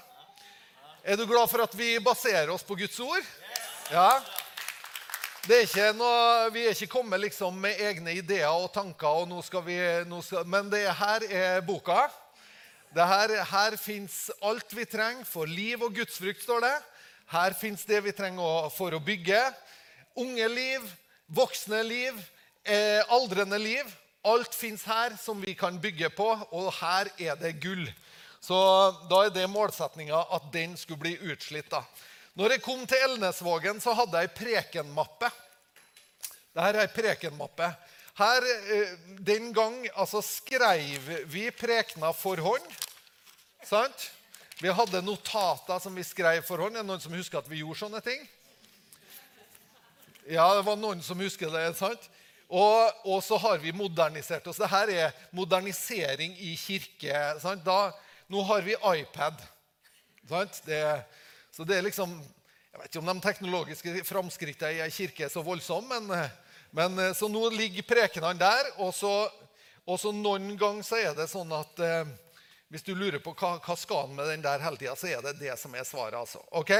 Er 1.03 1.19
du 1.19 1.27
glad 1.27 1.51
for 1.51 1.63
at 1.63 1.75
vi 1.75 1.97
baserer 2.03 2.49
oss 2.53 2.65
på 2.65 2.79
Guds 2.79 2.97
ord? 3.03 3.27
Ja. 3.91 4.09
Er 5.49 5.93
noe, 5.97 6.49
vi 6.53 6.65
er 6.67 6.75
ikke 6.75 6.95
kommet 6.99 7.21
liksom 7.23 7.55
med 7.59 7.79
egne 7.81 8.15
ideer 8.19 8.51
og 8.51 8.71
tanker, 8.73 9.21
og 9.21 9.29
nå 9.29 9.43
skal 9.45 9.63
vi, 9.65 9.77
nå 10.07 10.19
skal, 10.21 10.43
men 10.45 10.71
det 10.71 10.83
her 10.99 11.25
er 11.29 11.61
boka. 11.65 12.07
Det 12.89 13.05
her, 13.05 13.35
her 13.45 13.75
fins 13.77 14.31
alt 14.41 14.73
vi 14.73 14.85
trenger 14.89 15.27
for 15.29 15.45
liv 15.45 15.81
og 15.85 15.93
gudsfrykt, 15.93 16.41
står 16.41 16.63
det. 16.65 16.75
Her 17.29 17.53
fins 17.53 17.83
det 17.85 17.99
vi 18.01 18.13
trenger 18.17 18.71
for 18.73 18.95
å 18.97 19.01
bygge. 19.03 19.41
Unge 20.17 20.47
liv, 20.49 20.87
voksne 21.29 21.83
liv, 21.85 22.17
eh, 22.65 23.03
aldrende 23.13 23.59
liv. 23.61 23.85
Alt 24.25 24.57
fins 24.57 24.83
her 24.89 25.13
som 25.21 25.37
vi 25.41 25.53
kan 25.53 25.77
bygge 25.79 26.09
på, 26.09 26.27
og 26.51 26.73
her 26.81 27.11
er 27.19 27.37
det 27.37 27.59
gull. 27.61 27.85
Så 28.41 28.57
da 29.09 29.25
er 29.25 29.35
det 29.35 29.45
målsettinga 29.51 30.25
at 30.35 30.49
den 30.51 30.75
skulle 30.77 30.99
bli 31.05 31.17
utslitt. 31.29 31.69
da. 31.69 31.83
Når 32.33 32.55
jeg 32.55 32.61
kom 32.61 32.87
til 32.87 32.97
Elnesvågen, 33.03 33.79
så 33.81 33.93
hadde 33.93 34.17
jeg 34.17 34.29
ei 34.29 34.37
prekenmappe. 34.37 35.29
Dette 36.55 36.67
er 36.67 36.81
ei 36.81 36.87
prekenmappe. 36.87 37.69
Her, 38.19 38.43
eh, 38.43 38.97
Den 39.19 39.53
gang 39.53 39.87
altså, 39.95 40.21
skrev 40.21 41.07
vi 41.31 41.49
prekena 41.51 42.11
for 42.11 42.35
hånd. 42.35 42.65
Sant? 43.63 44.11
Vi 44.59 44.71
hadde 44.75 44.99
notater 45.01 45.79
som 45.79 45.95
vi 45.95 46.03
skrev 46.03 46.43
for 46.43 46.59
hånd. 46.59 46.75
Er 46.75 46.83
det 46.83 46.89
noen 46.89 47.03
som 47.03 47.15
husker 47.15 47.39
at 47.39 47.47
vi 47.47 47.61
gjorde 47.61 47.79
sånne 47.79 48.01
ting? 48.03 48.25
Ja, 50.27 50.49
det 50.57 50.65
var 50.67 50.75
noen 50.75 50.99
som 51.03 51.21
husker 51.23 51.51
det. 51.53 51.77
sant? 51.79 52.09
Og, 52.49 52.91
og, 53.05 53.21
så 53.23 53.37
har 53.39 53.61
vi 53.63 53.71
modernisert 53.71 54.47
oss. 54.51 54.59
Dette 54.59 54.99
er 54.99 55.15
modernisering 55.31 56.35
i 56.43 56.57
kirke. 56.59 57.23
Da, 57.63 57.79
nå 58.27 58.43
har 58.51 58.67
vi 58.67 58.75
iPad. 58.75 59.39
Det, 60.65 60.83
så 61.55 61.63
det 61.65 61.79
er 61.79 61.87
liksom 61.87 62.11
Jeg 62.69 62.83
vet 62.83 62.91
ikke 62.91 63.01
om 63.01 63.07
de 63.09 63.21
teknologiske 63.23 64.03
framskrittene 64.05 64.75
i 64.77 64.83
ei 64.83 64.91
kirke 64.93 65.25
er 65.25 65.31
så 65.33 65.41
voldsomme, 65.43 65.97
men, 66.05 66.27
men, 66.71 67.15
så 67.15 67.27
nå 67.27 67.49
ligger 67.49 67.87
prekenene 67.87 68.39
der. 68.39 68.71
Og 68.85 68.93
så, 68.95 69.13
og 69.85 69.99
så 69.99 70.11
noen 70.15 70.51
ganger 70.59 70.85
så 70.85 70.99
er 71.01 71.15
det 71.17 71.29
sånn 71.31 71.51
at 71.55 71.81
eh, 71.85 72.11
hvis 72.69 72.85
du 72.85 72.93
lurer 72.93 73.21
på 73.23 73.33
hva, 73.33 73.55
hva 73.63 73.75
skal 73.77 74.05
han 74.05 74.15
med 74.17 74.29
den 74.29 74.45
der 74.45 74.61
hele 74.61 74.77
tida, 74.77 74.95
så 74.97 75.09
er 75.09 75.23
det 75.25 75.39
det 75.39 75.55
som 75.57 75.73
er 75.73 75.87
svaret. 75.87 76.19
altså. 76.19 76.43
Ok? 76.53 76.75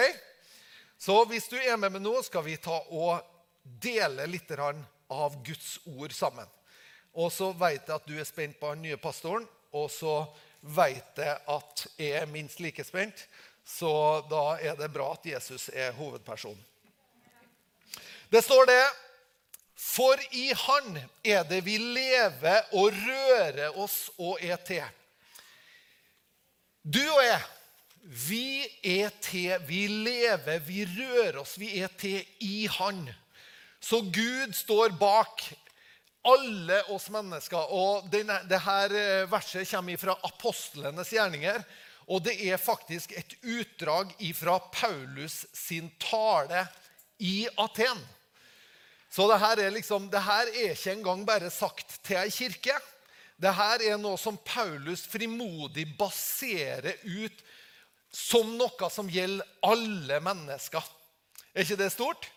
Så 1.00 1.16
hvis 1.32 1.48
du 1.50 1.58
er 1.58 1.78
med 1.80 1.96
meg 1.96 2.04
nå, 2.04 2.14
skal 2.22 2.46
vi 2.46 2.60
ta 2.62 2.78
og 2.92 3.24
dele 3.64 4.28
litt 4.30 4.52
av 4.60 5.38
Guds 5.46 5.80
ord 5.90 6.14
sammen. 6.14 6.46
Og 7.18 7.32
så 7.34 7.50
vet 7.58 7.88
jeg 7.88 7.96
at 7.96 8.08
du 8.08 8.20
er 8.20 8.28
spent 8.28 8.60
på 8.60 8.70
den 8.76 8.86
nye 8.86 9.00
pastoren, 9.02 9.48
og 9.74 9.90
så 9.92 10.22
vet 10.62 11.18
jeg 11.18 11.38
at 11.50 11.86
jeg 11.98 12.22
er 12.22 12.30
minst 12.30 12.60
like 12.62 12.84
spent. 12.86 13.26
Så 13.66 13.90
da 14.30 14.58
er 14.62 14.78
det 14.78 14.92
bra 14.94 15.12
at 15.14 15.26
Jesus 15.26 15.70
er 15.70 15.94
hovedpersonen. 15.98 16.62
Det 18.30 18.42
står 18.46 18.68
det 18.70 18.84
For 19.80 20.20
i 20.36 20.50
Han 20.66 20.98
er 21.24 21.46
det 21.48 21.62
vi 21.64 21.78
lever 21.80 22.74
og 22.76 22.92
rører 22.92 23.78
oss 23.80 24.10
og 24.20 24.42
er 24.44 24.60
til. 24.68 24.84
Du 26.84 27.02
og 27.04 27.24
jeg, 27.24 27.42
vi 28.28 28.68
er 28.84 29.16
til, 29.24 29.56
vi 29.68 29.86
lever, 29.88 30.60
vi 30.66 30.84
rører 30.84 31.40
oss, 31.42 31.56
vi 31.60 31.72
er 31.80 31.92
til 32.00 32.20
i 32.44 32.68
Han. 32.80 33.08
Så 33.80 34.02
Gud 34.04 34.54
står 34.54 34.98
bak 35.00 35.46
alle 36.28 36.82
oss 36.92 37.08
mennesker. 37.14 37.72
Og 37.72 38.10
denne, 38.12 38.42
det 38.50 38.60
her 38.66 38.96
eh, 38.96 39.32
verset 39.32 39.70
kommer 39.72 40.02
fra 40.02 40.18
apostlenes 40.28 41.16
gjerninger. 41.16 41.64
Og 42.10 42.24
det 42.26 42.36
er 42.50 42.60
faktisk 42.60 43.14
et 43.16 43.36
utdrag 43.46 44.12
fra 44.36 44.58
Paulus 44.74 45.46
sin 45.54 45.92
tale 46.02 46.66
i 47.20 47.48
Aten. 47.56 48.02
Så 49.10 49.26
det 49.30 49.40
her 49.42 49.60
er, 49.66 49.74
liksom, 49.74 50.08
det 50.12 50.22
her 50.22 50.50
er 50.54 50.74
ikke 50.76 50.94
engang 50.94 51.26
bare 51.26 51.50
sagt 51.50 52.00
til 52.06 52.20
ei 52.22 52.30
kirke. 52.34 52.76
Det 53.40 53.54
her 53.56 53.82
er 53.88 53.98
noe 53.98 54.20
som 54.22 54.38
Paulus 54.46 55.06
frimodig 55.10 55.88
baserer 55.98 57.00
ut 57.08 57.46
som 58.14 58.56
noe 58.58 58.90
som 58.94 59.10
gjelder 59.10 59.48
alle 59.66 60.20
mennesker. 60.26 60.84
Er 61.54 61.66
ikke 61.66 61.80
det 61.80 61.92
stort? 61.94 62.28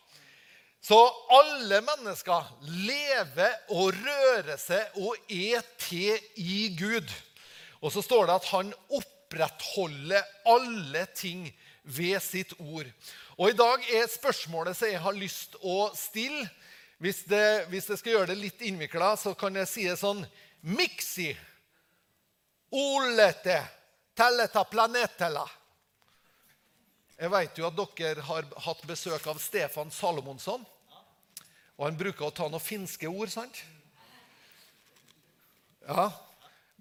Så 0.82 0.98
alle 1.30 1.78
mennesker 1.84 2.48
lever 2.86 3.52
og 3.70 3.92
rører 3.94 4.56
seg 4.58 4.96
og 4.98 5.14
er 5.30 5.62
til 5.78 6.18
i 6.42 6.72
Gud. 6.78 7.06
Og 7.82 7.92
så 7.94 8.02
står 8.02 8.26
det 8.26 8.38
at 8.40 8.48
han 8.50 8.72
opprettholder 8.90 10.26
alle 10.50 11.04
ting 11.14 11.46
ved 11.82 12.18
sitt 12.22 12.52
ord. 12.58 12.88
Og 13.38 13.50
i 13.50 13.56
dag 13.58 13.86
er 13.90 14.10
spørsmålet 14.10 14.76
som 14.78 14.90
jeg 14.90 15.02
har 15.02 15.16
lyst 15.16 15.56
å 15.60 15.90
stille. 15.98 16.46
Hvis 17.02 17.24
det, 17.26 17.66
hvis 17.72 17.88
jeg 17.90 17.98
skal 17.98 18.12
gjøre 18.12 18.30
det 18.30 18.38
litt 18.38 18.60
innvikla, 18.62 19.16
så 19.18 19.34
kan 19.34 19.56
jeg 19.58 19.70
si 19.70 19.88
det 19.88 19.98
sånn 19.98 20.22
Miksi 20.62 21.32
olete 22.72 23.58
telleta 24.14 24.62
planetela. 24.64 25.42
Jeg 27.18 27.30
vet 27.30 27.58
jo 27.58 27.66
at 27.68 27.80
dere 27.98 28.24
har 28.26 28.46
hatt 28.64 28.86
besøk 28.86 29.26
av 29.30 29.40
Stefan 29.42 29.90
Salomonsson. 29.90 30.64
Og 31.78 31.84
han 31.86 31.98
bruker 31.98 32.28
å 32.28 32.34
ta 32.34 32.48
noen 32.50 32.62
finske 32.62 33.08
ord, 33.10 33.30
sant? 33.32 33.58
Ja, 35.86 36.08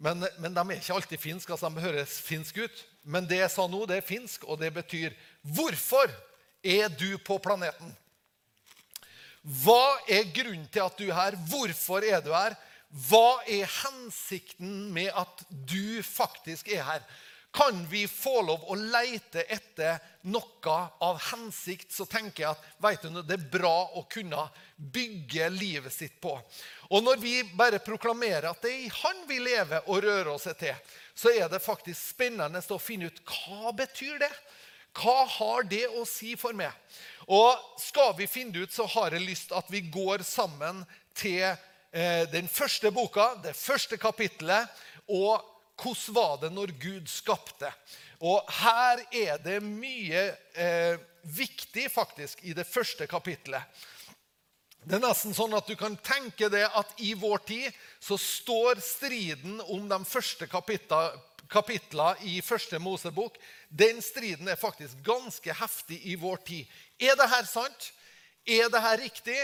men, 0.02 0.26
men, 0.38 0.54
de 0.54 0.62
er 0.62 0.80
ikke 0.80 0.96
alltid 0.98 1.22
finske. 1.22 1.54
altså 1.54 1.70
De 1.70 1.84
høres 1.84 2.20
finske 2.26 2.66
ut. 2.66 2.84
Men 3.04 3.26
det 3.26 3.40
jeg 3.42 3.52
sa 3.54 3.66
nå, 3.68 3.86
det 3.90 3.98
er 3.98 4.06
finsk, 4.06 4.44
og 4.46 4.60
det 4.62 4.74
betyr 4.74 5.14
'Hvorfor 5.42 6.12
er 6.64 6.90
du 6.90 7.18
på 7.18 7.38
planeten?' 7.38 7.96
Hva 9.42 9.98
er 10.06 10.30
grunnen 10.30 10.68
til 10.70 10.84
at 10.86 10.98
du 10.98 11.08
er 11.10 11.18
her? 11.18 11.36
Hvorfor 11.50 12.06
er 12.06 12.22
du 12.22 12.30
her? 12.34 12.54
Hva 13.10 13.42
er 13.50 13.66
hensikten 13.66 14.92
med 14.94 15.10
at 15.18 15.46
du 15.50 16.04
faktisk 16.06 16.68
er 16.70 16.84
her? 16.84 17.02
Kan 17.52 17.88
vi 17.90 18.08
få 18.08 18.42
lov 18.48 18.64
å 18.72 18.76
leite 18.80 19.44
etter 19.52 19.98
noe 20.32 20.76
av 21.04 21.18
hensikt, 21.32 21.92
så 21.92 22.06
tenker 22.08 22.46
jeg 22.46 22.54
at 22.54 22.68
vet 22.80 23.04
du, 23.04 23.20
det 23.28 23.36
er 23.36 23.50
bra 23.52 23.90
å 24.00 24.06
kunne 24.08 24.46
bygge 24.78 25.50
livet 25.52 25.92
sitt 25.92 26.16
på. 26.24 26.38
Og 26.92 27.04
når 27.04 27.20
vi 27.20 27.34
bare 27.58 27.82
proklamerer 27.84 28.48
at 28.54 28.64
det 28.64 28.72
er 28.72 28.86
i 28.86 28.94
Han 29.02 29.26
vi 29.28 29.42
lever 29.44 29.84
og 29.92 30.00
rører 30.06 30.32
oss 30.32 30.48
til, 30.60 30.96
så 31.16 31.34
er 31.36 31.52
det 31.52 31.60
faktisk 31.64 32.00
spennende 32.16 32.64
å 32.72 32.80
finne 32.80 33.12
ut 33.12 33.22
hva 33.28 33.76
betyr 33.76 34.22
det 34.24 34.32
Hva 34.96 35.26
har 35.38 35.68
det 35.68 35.86
å 35.88 36.06
si 36.08 36.34
for 36.40 36.56
meg? 36.56 36.72
Og 37.32 37.80
skal 37.80 38.16
vi 38.18 38.32
finne 38.32 38.56
det 38.56 38.68
ut, 38.68 38.74
så 38.76 38.88
har 38.96 39.12
jeg 39.12 39.28
lyst 39.28 39.52
at 39.56 39.68
vi 39.72 39.84
går 39.92 40.24
sammen 40.28 40.86
til 41.16 41.46
eh, 41.48 42.28
den 42.32 42.48
første 42.52 42.92
boka, 42.92 43.34
det 43.44 43.56
første 43.56 44.00
kapittelet. 44.00 44.68
og 45.08 45.40
hvordan 45.80 46.16
var 46.16 46.38
det 46.42 46.52
når 46.54 46.74
Gud 46.82 47.08
skapte? 47.10 47.72
Og 48.22 48.44
her 48.62 49.02
er 49.12 49.40
det 49.42 49.62
mye 49.66 50.28
eh, 50.54 51.00
viktig 51.24 51.88
faktisk 51.92 52.44
i 52.44 52.54
det 52.54 52.68
første 52.68 53.08
kapittelet. 53.10 53.64
Det 54.82 54.98
er 54.98 55.04
nesten 55.04 55.34
sånn 55.38 55.54
at 55.54 55.68
du 55.70 55.76
kan 55.78 55.94
tenke 56.02 56.50
det 56.50 56.64
at 56.66 56.94
i 57.06 57.14
vår 57.14 57.44
tid 57.46 57.82
så 58.02 58.18
står 58.18 58.82
striden 58.82 59.60
om 59.70 59.86
de 59.90 60.00
første 60.10 60.48
kapitlene 60.50 62.16
i 62.26 62.40
første 62.42 62.80
Mosebok 62.82 63.38
Den 63.70 64.02
striden 64.02 64.50
er 64.50 64.58
faktisk 64.58 65.04
ganske 65.06 65.54
heftig 65.54 66.00
i 66.10 66.16
vår 66.18 66.42
tid. 66.48 66.66
Er 66.98 67.14
det 67.18 67.30
her 67.30 67.46
sant? 67.46 67.92
Er 68.46 68.74
det 68.74 68.82
her 68.82 68.98
riktig? 68.98 69.38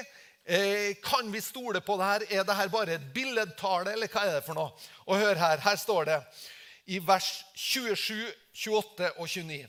Eh, 0.47 0.95
kan 1.03 1.31
vi 1.31 1.41
stole 1.41 1.81
på 1.81 1.97
det 1.99 2.05
her? 2.05 2.23
Er 2.39 2.43
det 2.47 2.55
her 2.55 2.69
bare 2.71 2.93
et 2.95 3.07
billedtale, 3.13 3.91
eller 3.91 4.07
hva 4.07 4.21
er 4.23 4.37
det 4.37 4.45
for 4.45 4.55
noe? 4.55 4.71
Og 5.03 5.19
hør 5.19 5.35
her. 5.35 5.59
Her 5.59 5.75
står 5.75 6.07
det 6.07 6.21
i 6.87 7.01
vers 7.03 7.27
27, 7.55 8.29
28 8.55 9.09
og 9.19 9.27
29. 9.27 9.67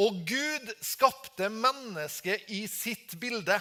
Og 0.00 0.24
Gud 0.26 0.72
skapte 0.80 1.50
mennesket 1.52 2.48
i 2.56 2.64
sitt 2.72 3.18
bilde. 3.20 3.60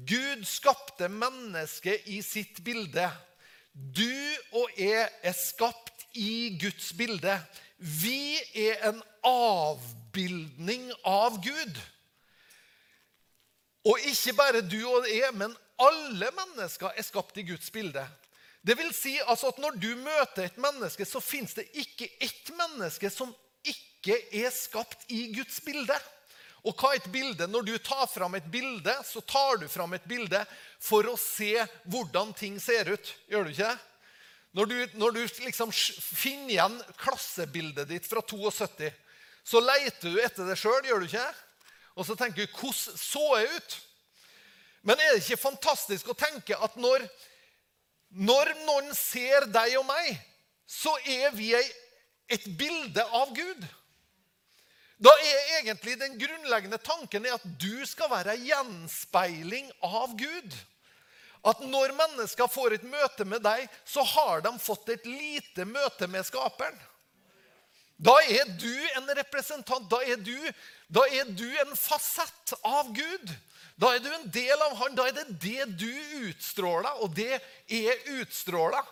Gud 0.00 0.48
skapte 0.48 1.12
mennesket 1.12 2.08
i 2.08 2.22
sitt 2.24 2.64
bilde. 2.64 3.10
Du 3.74 4.08
og 4.56 4.72
jeg 4.80 5.10
er 5.22 5.36
skapt 5.36 6.08
i 6.16 6.56
Guds 6.56 6.94
bilde. 6.96 7.36
Vi 7.76 8.40
er 8.56 8.80
en 8.88 9.02
avbildning 9.28 10.88
av 11.04 11.36
Gud. 11.44 11.84
Og 13.84 14.00
ikke 14.08 14.32
bare 14.38 14.64
du 14.64 14.80
og 14.88 15.08
jeg, 15.08 15.30
men 15.36 15.52
alle 15.80 16.30
mennesker 16.36 16.94
er 16.94 17.04
skapt 17.04 17.38
i 17.40 17.46
Guds 17.46 17.70
bilde. 17.74 18.04
Det 18.64 18.76
vil 18.78 18.92
si 18.96 19.18
altså 19.20 19.50
at 19.52 19.58
Når 19.60 19.76
du 19.76 19.90
møter 20.00 20.46
et 20.46 20.58
menneske, 20.58 21.04
så 21.04 21.20
fins 21.20 21.54
det 21.54 21.66
ikke 21.74 22.08
ett 22.20 22.50
menneske 22.56 23.10
som 23.12 23.34
ikke 23.64 24.16
er 24.32 24.50
skapt 24.52 25.04
i 25.12 25.26
Guds 25.36 25.60
bilde. 25.64 25.96
Og 26.64 26.72
hva 26.80 26.94
er 26.94 27.02
et 27.02 27.10
bilde? 27.12 27.46
Når 27.46 27.66
du 27.66 27.74
tar 27.78 28.06
fram 28.08 28.34
et 28.38 28.46
bilde, 28.50 28.92
så 29.04 29.20
tar 29.20 29.58
du 29.60 29.66
fram 29.68 29.92
et 29.92 30.06
bilde 30.08 30.40
for 30.80 31.04
å 31.10 31.16
se 31.20 31.52
hvordan 31.92 32.32
ting 32.36 32.56
ser 32.60 32.88
ut. 32.88 33.10
Gjør 33.28 33.44
du 33.44 33.52
ikke 33.52 33.68
det? 33.68 33.90
Når 34.54 34.70
du, 34.70 34.76
når 35.02 35.16
du 35.16 35.20
liksom 35.44 35.72
finner 35.74 36.52
igjen 36.54 36.76
klassebildet 37.00 37.88
ditt 37.90 38.06
fra 38.06 38.22
72, 38.22 38.92
så 39.44 39.60
leter 39.60 40.14
du 40.14 40.20
etter 40.22 40.46
det 40.46 40.56
sjøl, 40.56 40.86
gjør 40.86 41.02
du 41.02 41.08
ikke? 41.08 41.26
Og 41.94 42.06
så 42.06 42.16
tenker 42.18 42.44
du 42.44 42.58
hvordan 42.58 42.98
så 42.98 43.24
jeg 43.38 43.54
ut? 43.56 43.78
Men 44.84 45.00
er 45.00 45.14
det 45.14 45.22
ikke 45.22 45.40
fantastisk 45.40 46.10
å 46.10 46.18
tenke 46.18 46.58
at 46.60 46.74
når, 46.76 47.06
når 48.10 48.52
noen 48.66 48.90
ser 48.96 49.46
deg 49.52 49.78
og 49.80 49.86
meg, 49.88 50.10
så 50.68 50.92
er 51.08 51.32
vi 51.36 51.54
et 51.54 52.46
bilde 52.58 53.04
av 53.16 53.32
Gud? 53.36 53.64
Da 55.04 55.10
er 55.20 55.56
egentlig 55.58 55.96
den 56.00 56.18
grunnleggende 56.20 56.78
tanken 56.82 57.26
at 57.32 57.42
du 57.60 57.82
skal 57.88 58.12
være 58.12 58.36
ei 58.36 58.50
gjenspeiling 58.50 59.72
av 59.84 60.14
Gud. 60.18 60.54
At 61.44 61.60
når 61.60 61.92
mennesker 61.96 62.48
får 62.48 62.78
et 62.78 62.86
møte 62.88 63.26
med 63.28 63.42
deg, 63.44 63.66
så 63.84 64.04
har 64.14 64.44
de 64.44 64.54
fått 64.62 64.88
et 64.94 65.08
lite 65.08 65.66
møte 65.68 66.08
med 66.08 66.24
Skaperen. 66.24 66.78
Da 68.00 68.14
er 68.26 68.48
du 68.58 68.72
en 68.96 69.10
representant. 69.18 69.86
Da 69.90 70.00
er 70.02 70.16
du, 70.16 70.34
da 70.92 71.04
er 71.08 71.30
du 71.32 71.46
en 71.62 71.74
fasett 71.78 72.54
av 72.62 72.92
Gud. 72.94 73.34
Da 73.80 73.94
er 73.94 74.02
du 74.04 74.10
en 74.12 74.28
del 74.30 74.64
av 74.68 74.76
Han. 74.82 74.94
Da 74.94 75.08
er 75.08 75.16
det 75.16 75.38
det 75.42 75.68
du 75.80 75.90
utstråler, 76.28 77.02
og 77.02 77.14
det 77.16 77.40
er 77.66 78.08
utstråla. 78.20 78.82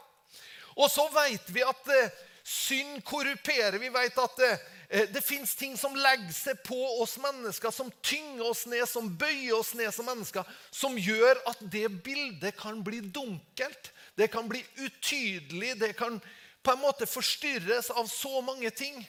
Og 0.76 0.88
så 0.90 1.04
vet 1.12 1.50
vi 1.52 1.62
at 1.66 1.90
eh, 1.92 2.14
synd 2.42 3.02
korruperer. 3.06 3.76
Vi 3.78 3.92
vet 3.92 4.18
at 4.18 4.40
eh, 4.42 4.62
Eh, 4.92 5.08
det 5.08 5.20
fins 5.25 5.54
ting 5.54 5.72
som 5.78 5.94
legger 5.96 6.34
seg 6.37 6.58
på 6.66 6.76
oss 7.00 7.14
mennesker, 7.16 7.72
som 7.72 7.88
tynger 8.04 8.44
oss 8.44 8.66
ned, 8.68 8.84
som 8.88 9.08
bøyer 9.08 9.54
oss 9.56 9.70
ned 9.78 9.88
som 9.94 10.04
mennesker, 10.04 10.44
som 10.68 10.99
gjør 11.00 11.40
at 11.49 11.62
det 11.72 11.87
bildet 12.04 12.58
kan 12.61 12.82
bli 12.84 13.00
dunkelt. 13.00 13.88
Det 14.20 14.28
kan 14.28 14.50
bli 14.52 14.61
utydelig. 14.84 15.78
Det 15.80 15.94
kan 15.96 16.20
på 16.62 16.75
en 16.75 16.82
måte 16.84 17.08
forstyrres 17.08 17.88
av 17.88 18.04
så 18.12 18.42
mange 18.44 18.68
ting 18.76 19.00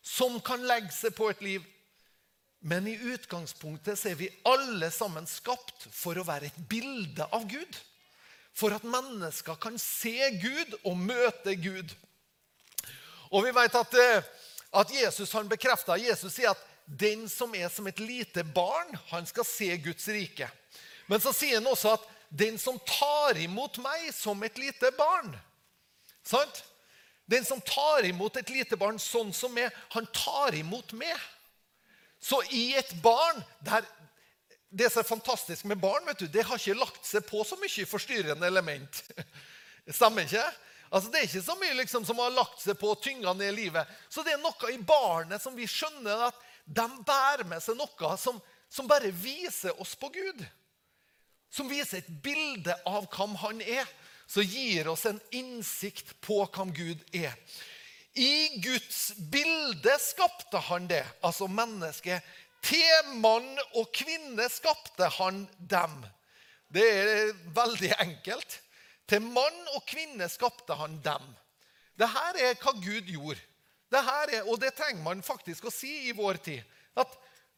som 0.00 0.40
kan 0.40 0.64
legge 0.64 0.94
seg 0.96 1.12
på 1.18 1.28
et 1.28 1.44
liv. 1.44 1.68
Men 2.62 2.86
i 2.86 2.94
utgangspunktet 3.14 3.98
så 3.98 4.12
er 4.12 4.20
vi 4.20 4.30
alle 4.46 4.90
sammen 4.94 5.26
skapt 5.26 5.88
for 5.90 6.18
å 6.18 6.26
være 6.26 6.50
et 6.50 6.60
bilde 6.70 7.26
av 7.34 7.48
Gud. 7.50 7.80
For 8.54 8.74
at 8.74 8.86
mennesker 8.86 9.58
kan 9.58 9.78
se 9.80 10.14
Gud 10.38 10.76
og 10.82 11.00
møte 11.00 11.56
Gud. 11.58 11.90
Og 13.32 13.46
vi 13.46 13.54
vet 13.56 13.78
at 13.80 13.98
eh, 13.98 14.30
at 14.72 14.92
Jesus 14.94 15.32
han 15.36 15.48
bekrefter, 15.48 16.00
Jesus 16.00 16.32
sier 16.32 16.54
at 16.54 16.68
den 16.86 17.26
som 17.30 17.52
er 17.54 17.68
som 17.68 17.86
et 17.88 18.00
lite 18.00 18.44
barn, 18.44 18.88
han 19.10 19.26
skal 19.28 19.44
se 19.44 19.68
Guds 19.84 20.08
rike. 20.08 20.48
Men 21.06 21.20
så 21.20 21.32
sier 21.36 21.58
han 21.60 21.68
også 21.68 21.96
at 21.98 22.06
den 22.32 22.56
som 22.58 22.78
tar 22.88 23.36
imot 23.42 23.76
meg 23.84 24.08
som 24.16 24.40
et 24.46 24.56
lite 24.56 24.88
barn 24.96 25.34
Sant? 26.24 26.62
Den 27.26 27.44
som 27.44 27.60
tar 27.66 28.06
imot 28.06 28.36
et 28.38 28.50
lite 28.54 28.76
barn 28.78 28.98
sånn 29.02 29.32
som 29.34 29.50
meg, 29.54 29.74
han 29.90 30.06
tar 30.14 30.54
imot 30.54 30.92
meg. 30.94 31.18
Så 32.22 32.38
i 32.54 32.72
et 32.78 32.94
barn 33.02 33.42
der, 33.66 33.86
Det 34.72 34.88
som 34.88 35.02
er 35.02 35.08
fantastisk 35.08 35.66
med 35.68 35.76
barn, 35.76 36.06
vet 36.06 36.22
du, 36.22 36.26
det 36.32 36.46
har 36.48 36.56
ikke 36.56 36.78
lagt 36.78 37.04
seg 37.04 37.26
på 37.28 37.42
så 37.44 37.58
mye 37.60 37.84
forstyrrende 37.84 38.46
element. 38.48 39.02
Stemmer 39.98 40.24
ikke? 40.24 40.46
Altså, 40.88 41.10
Det 41.10 41.18
er 41.18 41.26
ikke 41.28 41.42
så 41.44 41.56
mye 41.60 41.76
liksom, 41.76 42.06
som 42.08 42.22
har 42.22 42.32
lagt 42.32 42.62
seg 42.62 42.78
på 42.80 42.94
og 42.94 43.02
tynga 43.04 43.34
ned 43.36 43.52
livet. 43.56 43.90
Så 44.08 44.24
det 44.24 44.32
er 44.32 44.40
noe 44.40 44.72
i 44.72 44.80
barnet 44.80 45.42
som 45.42 45.56
vi 45.56 45.68
skjønner 45.68 46.28
at 46.30 46.40
de 46.64 46.86
bærer 47.04 47.44
med 47.48 47.60
seg 47.60 47.76
noe 47.76 48.16
som, 48.20 48.40
som 48.72 48.88
bare 48.88 49.12
viser 49.12 49.76
oss 49.80 49.92
på 49.98 50.08
Gud. 50.14 50.40
Som 51.52 51.68
viser 51.68 52.00
et 52.00 52.12
bilde 52.24 52.76
av 52.88 53.10
hvem 53.12 53.36
han 53.42 53.60
er. 53.60 53.88
Som 54.24 54.46
gir 54.48 54.88
oss 54.88 55.04
en 55.08 55.20
innsikt 55.36 56.14
på 56.24 56.38
hvem 56.48 56.72
Gud 56.72 57.02
er. 57.12 57.36
I 58.14 58.60
Guds 58.60 59.12
bilde 59.16 59.94
skapte 60.00 60.60
han 60.68 60.88
det, 60.88 61.04
altså 61.24 61.48
mennesket. 61.48 62.20
Til 62.62 63.14
mann 63.18 63.48
og 63.78 63.88
kvinne 63.96 64.44
skapte 64.52 65.08
han 65.16 65.46
dem. 65.58 65.94
Det 66.72 66.84
er 66.84 67.32
veldig 67.56 67.94
enkelt. 68.04 68.58
Til 69.08 69.24
mann 69.24 69.58
og 69.74 69.82
kvinne 69.88 70.28
skapte 70.30 70.76
han 70.78 70.98
dem. 71.04 71.24
Dette 71.98 72.44
er 72.44 72.60
hva 72.60 72.76
Gud 72.76 73.08
gjorde. 73.08 73.40
Er, 73.92 74.38
og 74.48 74.56
det 74.60 74.72
trenger 74.76 75.02
man 75.04 75.24
faktisk 75.24 75.66
å 75.68 75.72
si 75.72 76.08
i 76.08 76.14
vår 76.16 76.40
tid. 76.44 76.62
At 76.96 77.12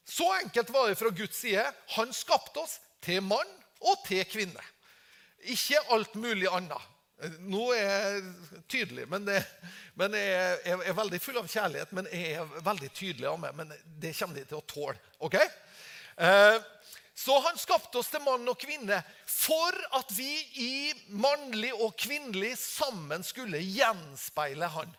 Så 0.05 0.27
enkelt 0.37 0.69
var 0.71 0.89
det 0.89 0.99
fra 1.01 1.09
Guds 1.09 1.39
side. 1.41 1.63
Han 1.97 2.11
skapte 2.13 2.61
oss 2.61 2.79
til 3.01 3.23
mann 3.25 3.49
og 3.81 4.03
til 4.05 4.25
kvinne. 4.29 4.61
Ikke 5.49 5.81
alt 5.95 6.15
mulig 6.15 6.49
annet. 6.53 6.83
Nå 7.45 7.69
er 7.75 7.83
jeg 7.85 8.61
tydelig, 8.69 9.09
men, 9.11 9.25
det, 9.27 9.39
men 9.99 10.15
jeg, 10.19 10.31
er, 10.35 10.57
jeg, 10.67 10.79
er, 10.85 10.97
veldig 10.99 11.21
full 11.23 11.41
av 11.41 11.51
kjærlighet. 11.51 11.93
Men 11.97 12.09
jeg 12.13 12.37
er 12.39 12.55
veldig 12.67 12.91
tydelig 12.97 13.29
av 13.31 13.41
meg. 13.43 13.57
Men 13.59 13.75
det 14.03 14.15
kommer 14.19 14.41
de 14.41 14.47
til 14.49 14.61
å 14.61 14.67
tåle. 14.69 14.97
ok? 15.25 15.39
Eh, 16.17 16.59
så 17.15 17.39
han 17.41 17.59
skapte 17.59 18.01
oss 18.01 18.11
til 18.11 18.23
mann 18.25 18.49
og 18.51 18.59
kvinne 18.59 18.99
for 19.31 19.77
at 19.95 20.11
vi 20.17 20.31
i 20.59 20.75
mannlig 21.15 21.71
og 21.77 21.95
kvinnelig 21.99 22.57
sammen 22.59 23.23
skulle 23.27 23.63
gjenspeile 23.63 24.67
han. 24.75 24.91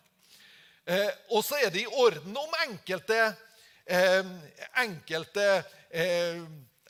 Eh, 0.86 1.12
og 1.36 1.44
så 1.44 1.60
er 1.60 1.74
det 1.74 1.84
i 1.84 1.92
orden 1.92 2.38
om 2.40 2.56
enkelte, 2.64 3.20
eh, 3.86 4.22
enkelte 4.80 5.48
eh, 5.90 6.40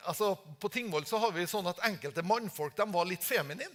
altså 0.05 0.35
På 0.35 0.69
Tingvoll 0.69 1.05
så 1.07 1.17
har 1.23 1.31
vi 1.33 1.47
sånn 1.47 1.67
at 1.71 1.81
enkelte 1.87 2.21
mannfolk 2.27 2.75
de 2.77 2.85
var 2.91 3.07
litt 3.09 3.23
feminine. 3.25 3.71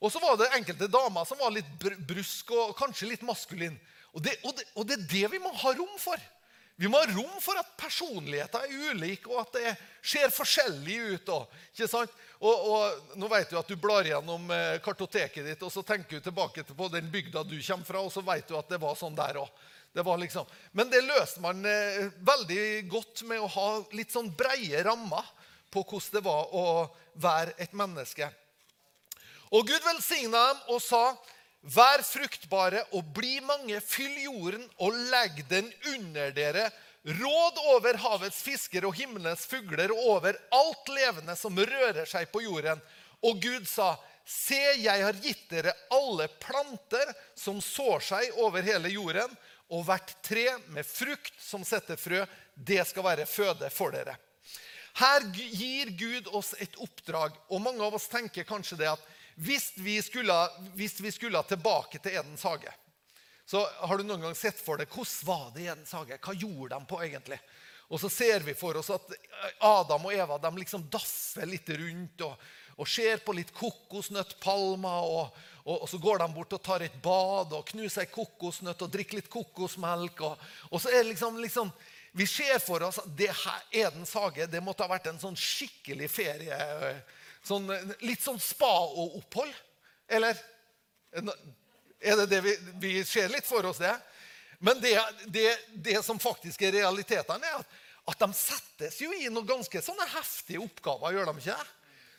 Og 0.00 0.12
så 0.12 0.20
var 0.22 0.38
det 0.40 0.50
enkelte 0.56 0.88
damer 0.88 1.26
som 1.28 1.40
var 1.40 1.52
litt 1.52 1.70
brusk 2.08 2.52
og 2.56 2.76
kanskje 2.78 3.10
litt 3.12 3.24
maskulin. 3.26 3.76
Og 4.16 4.22
det, 4.24 4.36
og 4.42 4.54
det, 4.56 4.66
og 4.74 4.86
det 4.88 4.96
er 4.96 5.08
det 5.10 5.26
vi 5.34 5.40
må 5.42 5.52
ha 5.60 5.72
rom 5.76 5.96
for. 6.00 6.20
Vi 6.80 6.88
må 6.88 6.96
ha 6.96 7.08
rom 7.12 7.34
for 7.44 7.60
at 7.60 7.74
personligheter 7.76 8.62
er 8.64 8.92
ulike, 8.94 9.28
og 9.28 9.42
at 9.42 9.58
det 9.58 9.72
ser 10.00 10.32
forskjellig 10.32 10.96
ut. 11.10 11.32
Og, 11.34 11.58
ikke 11.74 11.88
sant? 11.92 12.14
Og, 12.40 13.02
Nå 13.20 13.28
vet 13.28 13.52
du 13.52 13.58
at 13.60 13.68
du 13.68 13.76
blar 13.76 14.08
gjennom 14.08 14.48
eh, 14.56 14.78
kartoteket 14.80 15.44
ditt, 15.44 15.66
og 15.66 15.68
så 15.74 15.84
tenker 15.84 16.16
du 16.16 16.24
tilbake 16.24 16.64
på 16.64 16.88
den 16.88 17.12
bygda 17.12 17.44
du 17.44 17.58
kommer 17.58 17.84
fra, 17.84 18.00
og 18.00 18.08
så 18.14 18.24
vet 18.24 18.48
du 18.48 18.56
at 18.56 18.72
det 18.72 18.80
var 18.80 18.96
sånn 18.96 19.18
der 19.18 19.42
òg. 19.42 19.52
Liksom. 19.92 20.48
Men 20.72 20.88
det 20.88 21.02
løste 21.04 21.42
man 21.44 21.60
eh, 21.68 22.08
veldig 22.24 22.64
godt 22.88 23.26
med 23.28 23.44
å 23.44 23.52
ha 23.58 23.68
litt 23.92 24.14
sånn 24.14 24.32
breie 24.32 24.80
rammer 24.86 25.28
på 25.68 25.82
hvordan 25.84 26.16
det 26.16 26.24
var 26.24 26.54
å 26.56 26.64
være 27.20 27.58
et 27.60 27.76
menneske. 27.76 28.30
Og 29.50 29.66
Gud 29.66 29.82
velsigna 29.84 30.46
dem 30.52 30.64
og 30.74 30.82
sa 30.84 31.04
Vær 31.60 32.00
fruktbare 32.00 32.86
og 32.96 33.10
bli 33.12 33.34
mange, 33.44 33.82
fyll 33.84 34.14
jorden 34.22 34.62
og 34.80 34.94
legg 35.12 35.42
den 35.50 35.66
under 35.92 36.30
dere. 36.32 36.70
Råd 37.04 37.60
over 37.74 37.98
havets 38.00 38.38
fisker 38.44 38.86
og 38.88 38.96
himmelens 38.96 39.44
fugler 39.48 39.92
og 39.92 40.00
over 40.14 40.38
alt 40.56 40.88
levende 40.88 41.36
som 41.36 41.60
rører 41.60 42.08
seg 42.08 42.30
på 42.32 42.46
jorden. 42.46 42.80
Og 43.20 43.42
Gud 43.44 43.68
sa, 43.68 43.92
Se, 44.24 44.56
jeg 44.78 45.02
har 45.02 45.16
gitt 45.20 45.46
dere 45.50 45.72
alle 45.90 46.28
planter 46.40 47.08
som 47.34 47.58
sår 47.60 48.04
seg 48.08 48.40
over 48.44 48.62
hele 48.62 48.92
jorden, 48.92 49.32
og 49.74 49.84
hvert 49.88 50.12
tre 50.22 50.46
med 50.70 50.86
frukt 50.86 51.34
som 51.42 51.64
setter 51.66 51.98
frø, 51.98 52.22
det 52.54 52.84
skal 52.86 53.06
være 53.06 53.26
føde 53.26 53.70
for 53.74 53.92
dere. 53.94 54.14
Her 55.00 55.24
gir 55.34 55.90
Gud 55.98 56.28
oss 56.36 56.52
et 56.62 56.76
oppdrag, 56.82 57.34
og 57.50 57.62
mange 57.64 57.82
av 57.82 57.96
oss 57.98 58.08
tenker 58.12 58.46
kanskje 58.46 58.78
det 58.80 58.90
at 58.92 59.08
hvis 59.40 59.72
vi, 59.80 59.96
skulle, 60.04 60.36
hvis 60.76 60.98
vi 61.00 61.12
skulle 61.14 61.40
tilbake 61.48 61.98
til 61.98 62.18
Edens 62.20 62.44
hage 62.44 62.72
så 63.50 63.64
Har 63.82 63.98
du 63.98 64.04
noen 64.06 64.22
gang 64.22 64.34
sett 64.38 64.60
for 64.62 64.78
deg 64.78 64.92
hvordan 64.92 65.26
var 65.26 65.46
det 65.54 65.64
i 65.64 65.70
Edens 65.72 65.90
hage? 65.96 66.18
Hva 66.22 66.34
gjorde 66.38 66.76
de 66.76 66.86
på 66.86 67.00
egentlig? 67.02 67.38
Og 67.90 67.98
så 67.98 68.06
ser 68.12 68.44
vi 68.46 68.54
for 68.54 68.78
oss 68.78 68.92
at 68.94 69.08
Adam 69.66 70.04
og 70.06 70.14
Eva 70.14 70.36
de 70.38 70.50
liksom 70.60 70.84
daffer 70.92 71.48
litt 71.50 71.72
rundt 71.74 72.22
og, 72.22 72.44
og 72.78 72.86
ser 72.86 73.18
på 73.24 73.34
litt 73.34 73.50
kokosnøttpalmer. 73.56 75.08
Og, 75.16 75.40
og, 75.64 75.74
og, 75.80 75.88
så 75.90 75.98
går 75.98 76.22
de 76.22 76.28
bort 76.36 76.54
og 76.54 76.62
tar 76.62 76.84
et 76.86 77.00
bad 77.02 77.56
og 77.58 77.66
knuser 77.72 78.04
ei 78.04 78.12
kokosnøtt 78.12 78.86
og 78.86 78.92
drikker 78.94 79.18
litt 79.18 79.32
kokosmelk. 79.32 80.22
Og, 80.70 80.76
så 80.78 80.92
er 80.92 81.00
det 81.02 81.16
liksom, 81.16 81.42
liksom 81.42 81.74
Vi 82.12 82.26
ser 82.30 82.62
for 82.62 82.86
oss 82.86 83.02
at 83.02 83.10
det 83.18 83.32
her, 83.34 83.66
Edens 83.82 84.14
hage 84.14 84.46
det 84.50 84.62
måtte 84.62 84.86
ha 84.86 84.94
vært 84.94 85.10
en 85.10 85.18
sånn 85.18 85.38
skikkelig 85.38 86.06
ferie 86.10 86.62
sånn, 87.46 87.68
litt 88.04 88.22
sånn 88.22 88.40
spa-opphold? 88.42 89.54
Eller? 90.10 90.38
Er 92.00 92.22
det 92.22 92.26
det 92.30 92.40
vi, 92.44 92.54
vi, 92.82 92.94
ser 93.04 93.30
litt 93.32 93.46
for 93.48 93.66
oss, 93.70 93.80
det? 93.82 93.94
Men 94.60 94.80
det, 94.82 94.94
det, 95.32 95.48
det 95.72 96.00
som 96.04 96.20
faktisk 96.20 96.62
er 96.66 96.80
realitetene, 96.80 97.46
er 97.46 97.60
at, 97.62 97.76
at, 98.12 98.18
de 98.20 98.36
settes 98.36 98.98
jo 99.00 99.12
i 99.16 99.30
noen 99.32 99.48
ganske 99.48 99.82
sånne 99.84 100.08
heftige 100.14 100.60
oppgaver. 100.64 101.14
gjør 101.16 101.30
de 101.30 101.44
ikke? 101.44 101.60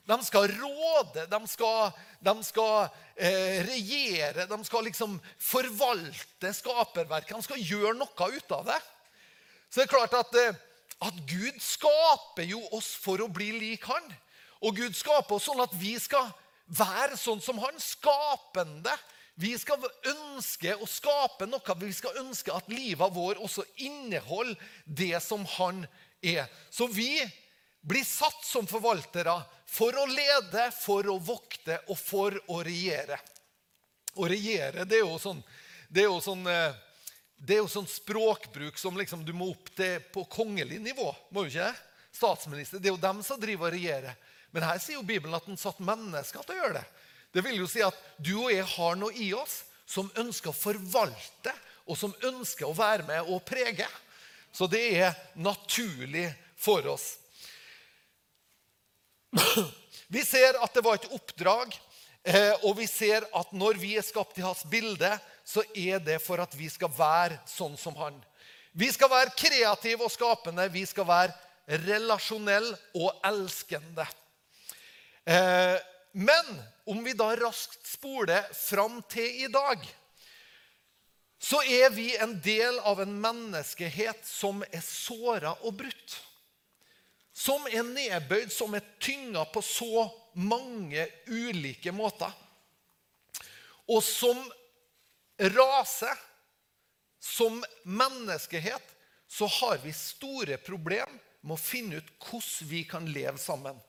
De 0.10 0.18
skal 0.26 0.48
råde, 0.58 1.28
de 1.30 1.40
skal, 1.48 1.92
de 2.26 2.34
skal 2.44 2.90
eh, 3.16 3.62
regjere, 3.68 4.48
de 4.50 4.58
skal 4.66 4.88
liksom 4.90 5.20
forvalte 5.38 6.54
skaperverket. 6.58 7.36
De 7.38 7.46
skal 7.46 7.62
gjøre 7.62 7.94
noe 8.00 8.32
ut 8.34 8.58
av 8.58 8.66
det. 8.72 8.80
Så 9.70 9.80
det 9.80 9.86
er 9.86 9.94
klart 9.94 10.18
at, 10.18 10.34
eh, 10.42 10.58
at 11.06 11.22
Gud 11.30 11.62
skaper 11.62 12.50
jo 12.50 12.64
oss 12.74 12.90
for 12.98 13.22
å 13.22 13.30
bli 13.32 13.54
lik 13.60 13.86
Han. 13.92 14.10
Og 14.62 14.78
Gud 14.78 14.96
skaper 14.98 15.38
oss 15.38 15.48
sånn 15.50 15.64
at 15.64 15.74
vi 15.78 15.96
skal 16.00 16.30
være 16.72 17.18
sånn 17.20 17.42
som 17.44 17.60
han, 17.62 17.78
skapende. 17.82 18.94
Vi 19.42 19.56
skal 19.58 19.82
ønske 20.12 20.76
å 20.78 20.88
skape 20.90 21.48
noe. 21.50 21.78
Vi 21.82 21.94
skal 21.96 22.20
ønske 22.22 22.54
at 22.54 22.70
livet 22.72 23.16
vår 23.16 23.42
også 23.42 23.66
inneholder 23.82 24.60
det 24.86 25.18
som 25.24 25.46
han 25.58 25.86
er. 26.22 26.46
Så 26.70 26.88
vi 26.92 27.16
blir 27.82 28.06
satt 28.06 28.46
som 28.46 28.68
forvaltere 28.70 29.34
for 29.66 29.96
å 29.98 30.06
lede, 30.06 30.68
for 30.76 31.08
å 31.10 31.18
vokte 31.18 31.80
og 31.90 31.98
for 31.98 32.38
å 32.54 32.62
regjere. 32.66 33.18
Å 34.20 34.28
regjere, 34.28 34.86
det 34.86 35.00
er 35.00 35.06
jo 35.06 35.18
sånn, 35.22 35.40
det 35.90 36.04
er 36.04 36.10
jo 36.10 36.20
sånn, 36.22 36.44
eh, 36.52 36.76
det 37.40 37.56
er 37.56 37.62
jo 37.64 37.72
sånn 37.72 37.88
språkbruk 37.90 38.78
som 38.78 39.00
liksom 39.00 39.24
du 39.26 39.32
må 39.34 39.50
opp 39.54 39.72
til 39.76 40.04
på 40.14 40.26
kongelig 40.30 40.82
nivå. 40.84 41.16
må 41.32 41.44
du 41.44 41.50
ikke? 41.50 41.72
Statsminister. 42.12 42.78
Det 42.80 42.92
er 42.92 42.94
jo 42.94 43.02
dem 43.02 43.24
som 43.24 43.40
driver 43.40 43.72
og 43.72 43.74
regjerer. 43.74 44.18
Men 44.52 44.66
her 44.68 44.80
sier 44.84 45.00
jo 45.00 45.08
Bibelen 45.08 45.36
at 45.36 45.48
den 45.48 45.60
satt 45.60 45.80
mennesker 45.84 46.44
til 46.44 46.56
å 46.56 46.62
gjøre 46.62 46.80
det. 46.80 46.86
Det 47.32 47.44
vil 47.46 47.62
jo 47.62 47.68
si 47.72 47.84
at 47.86 47.98
du 48.20 48.34
og 48.42 48.52
jeg 48.52 48.68
har 48.74 48.98
noe 49.00 49.16
i 49.16 49.32
oss 49.36 49.62
som 49.88 50.12
ønsker 50.20 50.52
å 50.52 50.56
forvalte, 50.56 51.54
og 51.88 51.98
som 52.00 52.14
ønsker 52.28 52.68
å 52.68 52.76
være 52.76 53.08
med 53.08 53.32
og 53.32 53.44
prege. 53.48 53.88
Så 54.52 54.68
det 54.72 54.84
er 55.00 55.16
naturlig 55.40 56.28
for 56.60 56.86
oss. 56.92 57.16
Vi 60.12 60.24
ser 60.28 60.60
at 60.60 60.74
det 60.76 60.84
var 60.84 61.00
et 61.00 61.12
oppdrag, 61.16 61.72
eh, 62.28 62.52
og 62.68 62.76
vi 62.82 62.88
ser 62.88 63.24
at 63.38 63.54
når 63.56 63.80
vi 63.80 63.94
er 63.96 64.04
skapt 64.04 64.40
i 64.40 64.44
hans 64.44 64.66
bilde, 64.68 65.12
så 65.48 65.64
er 65.72 66.04
det 66.04 66.20
for 66.24 66.44
at 66.44 66.52
vi 66.56 66.68
skal 66.72 66.92
være 66.92 67.40
sånn 67.48 67.78
som 67.80 67.96
han. 68.00 68.20
Vi 68.72 68.88
skal 68.92 69.12
være 69.12 69.36
kreative 69.36 70.06
og 70.08 70.12
skapende. 70.12 70.68
Vi 70.72 70.86
skal 70.88 71.08
være 71.08 71.34
relasjonelle 71.88 72.76
og 73.00 73.24
elskende. 73.28 74.06
Eh, 75.26 75.78
men 76.12 76.62
om 76.86 77.04
vi 77.04 77.14
da 77.14 77.36
raskt 77.36 77.88
spoler 77.88 78.48
fram 78.54 79.02
til 79.10 79.46
i 79.46 79.48
dag, 79.48 79.84
så 81.42 81.62
er 81.64 81.90
vi 81.90 82.12
en 82.18 82.36
del 82.42 82.80
av 82.86 83.02
en 83.02 83.14
menneskehet 83.22 84.26
som 84.28 84.62
er 84.70 84.84
såra 84.86 85.56
og 85.66 85.74
brutt. 85.80 86.18
Som 87.34 87.66
er 87.72 87.82
nedbøyd, 87.88 88.52
som 88.54 88.76
er 88.78 88.86
tynga 89.02 89.48
på 89.50 89.64
så 89.66 90.06
mange 90.38 91.08
ulike 91.32 91.94
måter. 91.96 92.30
Og 93.90 94.04
som 94.06 94.38
rase, 95.42 96.12
som 97.20 97.64
menneskehet, 97.84 98.84
så 99.28 99.48
har 99.48 99.80
vi 99.82 99.94
store 99.96 100.60
problemer 100.62 101.18
med 101.42 101.56
å 101.56 101.62
finne 101.62 102.02
ut 102.02 102.14
hvordan 102.22 102.70
vi 102.70 102.84
kan 102.86 103.08
leve 103.10 103.40
sammen. 103.42 103.80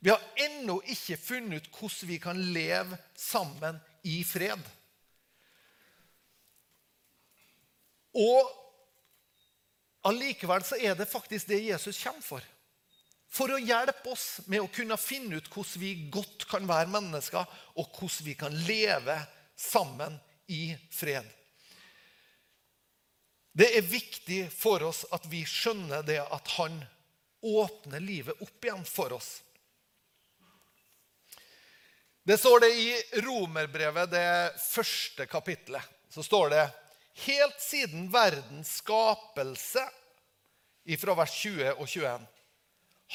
Vi 0.00 0.10
har 0.10 0.22
ennå 0.36 0.78
ikke 0.88 1.18
funnet 1.20 1.66
ut 1.66 1.74
hvordan 1.76 2.08
vi 2.08 2.18
kan 2.22 2.38
leve 2.54 2.96
sammen 3.16 3.80
i 4.08 4.22
fred. 4.24 4.62
Og 8.16 8.48
allikevel 10.08 10.64
så 10.66 10.78
er 10.80 10.96
det 10.96 11.10
faktisk 11.10 11.50
det 11.50 11.60
Jesus 11.66 12.00
kommer 12.00 12.24
for. 12.24 12.46
For 13.30 13.52
å 13.54 13.60
hjelpe 13.62 14.10
oss 14.10 14.40
med 14.50 14.64
å 14.64 14.70
kunne 14.72 14.96
finne 14.98 15.38
ut 15.38 15.50
hvordan 15.52 15.82
vi 15.84 15.92
godt 16.10 16.48
kan 16.50 16.64
være 16.66 16.90
mennesker, 16.90 17.44
og 17.78 17.92
hvordan 17.92 18.26
vi 18.26 18.34
kan 18.40 18.56
leve 18.66 19.20
sammen 19.54 20.16
i 20.50 20.72
fred. 20.90 21.28
Det 23.52 23.68
er 23.76 23.86
viktig 23.86 24.40
for 24.54 24.82
oss 24.88 25.04
at 25.14 25.28
vi 25.30 25.44
skjønner 25.46 26.02
det 26.06 26.18
at 26.22 26.50
han 26.56 26.80
åpner 27.46 28.02
livet 28.02 28.42
opp 28.42 28.66
igjen 28.66 28.82
for 28.88 29.14
oss. 29.14 29.40
Det 32.30 32.38
står 32.38 32.60
det 32.60 32.68
i 32.68 33.02
Romerbrevet, 33.12 34.10
det 34.10 34.52
første 34.62 35.24
kapitlet. 35.26 35.82
Så 36.14 36.22
står 36.22 36.52
det 36.52 36.66
helt 37.24 37.56
siden 37.58 38.04
verdens 38.12 38.76
skapelse, 38.78 39.82
ifra 40.86 41.16
vers 41.18 41.34
20 41.40 41.72
og 41.72 41.88
21, 41.88 42.28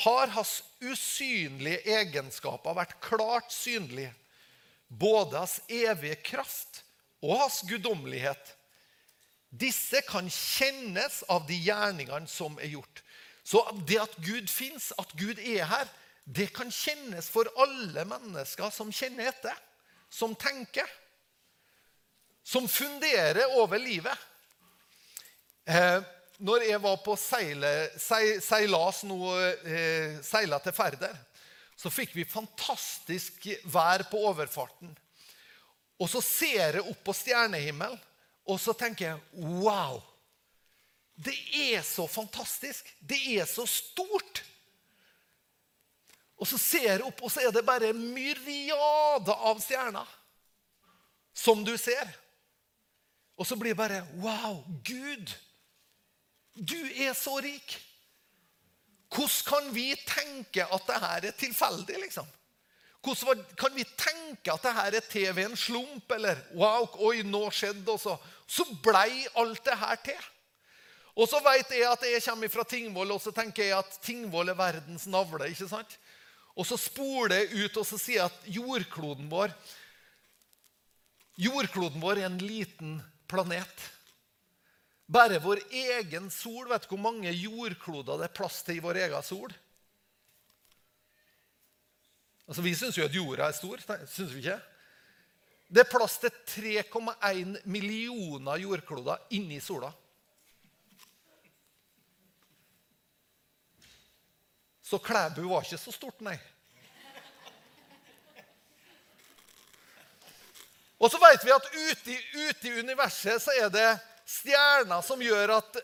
har 0.04 0.36
hans 0.36 0.52
usynlige 0.84 1.80
egenskaper 1.96 2.76
vært 2.76 2.98
klart 3.08 3.56
synlige, 3.56 4.12
både 4.92 5.46
hans 5.46 5.62
evige 5.72 6.20
kraft 6.34 6.84
og 7.24 7.38
hans 7.46 7.64
guddommelighet. 7.72 8.52
Disse 9.48 10.04
kan 10.12 10.28
kjennes 10.28 11.24
av 11.32 11.48
de 11.48 11.64
gjerningene 11.64 12.28
som 12.28 12.60
er 12.60 12.76
gjort. 12.76 13.06
Så 13.48 13.64
det 13.88 14.04
at 14.10 14.20
Gud 14.20 14.52
fins, 14.52 14.92
at 15.00 15.16
Gud 15.16 15.40
er 15.40 15.70
her, 15.72 15.88
det 16.26 16.48
kan 16.54 16.72
kjennes 16.74 17.30
for 17.30 17.50
alle 17.62 18.06
mennesker 18.10 18.72
som 18.74 18.92
kjenner 18.94 19.30
etter, 19.30 19.54
som 20.10 20.34
tenker, 20.36 20.90
som 22.46 22.68
funderer 22.70 23.54
over 23.60 23.82
livet. 23.82 24.26
Eh, 25.70 26.02
når 26.38 26.66
jeg 26.66 26.82
var 26.82 26.98
på 27.06 27.16
seile, 27.18 27.72
seilas 27.98 29.04
nå, 29.06 29.20
eh, 29.70 30.18
seila 30.26 30.60
til 30.62 30.76
Færder, 30.76 31.14
så 31.78 31.92
fikk 31.94 32.16
vi 32.18 32.26
fantastisk 32.26 33.48
vær 33.70 34.06
på 34.10 34.26
overfarten. 34.30 34.96
Og 36.02 36.10
så 36.12 36.22
ser 36.26 36.80
jeg 36.80 36.84
opp 36.84 37.06
på 37.06 37.16
stjernehimmelen, 37.16 38.02
og 38.46 38.60
så 38.62 38.74
tenker 38.78 39.14
jeg 39.14 39.46
wow! 39.62 40.02
Det 41.16 41.36
er 41.54 41.80
så 41.86 42.04
fantastisk. 42.12 42.90
Det 43.00 43.22
er 43.38 43.46
så 43.48 43.64
stort. 43.70 44.42
Og 46.36 46.48
så 46.50 46.60
ser 46.60 46.90
jeg 46.90 47.06
opp, 47.06 47.22
og 47.24 47.32
så 47.32 47.46
er 47.46 47.54
det 47.56 47.64
bare 47.66 47.94
myriader 47.96 49.48
av 49.50 49.62
stjerner 49.64 50.16
som 51.36 51.64
du 51.64 51.74
ser. 51.80 52.10
Og 53.36 53.48
så 53.48 53.58
blir 53.60 53.76
det 53.76 53.80
bare 53.80 54.04
Wow, 54.24 54.64
Gud! 54.84 55.32
Du 56.56 56.80
er 56.96 57.14
så 57.16 57.38
rik! 57.44 57.78
Hvordan 59.16 59.44
kan 59.48 59.68
vi 59.76 59.94
tenke 60.08 60.66
at 60.66 60.88
dette 60.88 61.12
er 61.30 61.36
tilfeldig, 61.40 62.00
liksom? 62.04 62.28
Hvordan 63.06 63.44
kan 63.60 63.76
vi 63.76 63.84
tenke 63.98 64.52
at 64.52 64.64
dette 64.66 64.86
er 64.98 65.10
TV-en 65.12 65.56
slump? 65.56 66.12
Eller 66.12 66.40
wow, 66.56 66.88
oi, 67.06 67.22
nå 67.24 67.46
skjedde 67.54 67.92
og 67.94 68.02
så. 68.02 68.16
Så 68.48 68.66
blei 68.84 69.28
alt 69.38 69.62
det 69.66 69.78
her 69.78 70.00
til. 70.04 70.24
Og 71.16 71.30
så 71.32 71.40
vet 71.40 71.70
jeg 71.72 71.86
at 71.88 72.02
jeg 72.04 72.24
kommer 72.26 72.52
fra 72.52 72.66
Tingvoll, 72.68 73.14
og 73.16 73.22
så 73.24 73.32
tenker 73.32 73.64
jeg 73.64 73.78
at 73.78 74.00
Tingvoll 74.04 74.52
er 74.52 74.58
verdens 74.60 75.06
navle. 75.08 75.48
ikke 75.48 75.70
sant? 75.70 75.96
Og 76.56 76.68
så 76.68 76.78
spoler 76.80 77.44
jeg 77.44 77.66
ut 77.66 77.82
og 77.82 77.88
så 77.88 78.00
sier 78.00 78.22
jeg 78.22 78.32
at 78.32 78.48
jordkloden 78.58 79.28
vår 79.32 79.52
Jordkloden 81.36 82.00
vår 82.00 82.22
er 82.22 82.30
en 82.30 82.38
liten 82.40 82.94
planet. 83.28 83.82
Bare 85.06 85.42
vår 85.44 85.60
egen 85.68 86.30
sol 86.32 86.70
Vet 86.70 86.86
du 86.86 86.94
hvor 86.94 87.02
mange 87.04 87.34
jordkloder 87.36 88.22
det 88.22 88.30
er 88.30 88.38
plass 88.38 88.62
til 88.64 88.80
i 88.80 88.84
vår 88.84 89.02
egen 89.04 89.26
sol? 89.26 89.52
Altså, 92.46 92.62
Vi 92.62 92.76
syns 92.78 92.98
jo 92.98 93.06
at 93.06 93.14
jorda 93.16 93.50
er 93.50 93.58
stor. 93.58 93.84
Syns 94.08 94.32
vi 94.32 94.46
ikke? 94.46 94.60
Det 95.68 95.82
er 95.82 95.90
plass 95.90 96.20
til 96.22 96.32
3,1 96.32 97.56
millioner 97.66 98.62
jordkloder 98.62 99.28
inni 99.36 99.60
sola. 99.60 99.90
Så 104.86 105.00
Klæbu 105.02 105.48
var 105.50 105.66
ikke 105.66 105.82
så 105.82 105.92
stort, 105.92 106.20
nei. 106.22 106.36
Og 111.02 111.12
så 111.12 111.20
vet 111.20 111.44
vi 111.44 111.54
at 111.54 111.72
ute 111.74 112.18
ute 112.36 112.70
i 112.70 112.80
universet 112.80 113.42
så 113.42 113.56
er 113.58 113.72
det 113.74 113.88
stjerner 114.30 115.02
som 115.06 115.22
gjør 115.22 115.58
at 115.58 115.82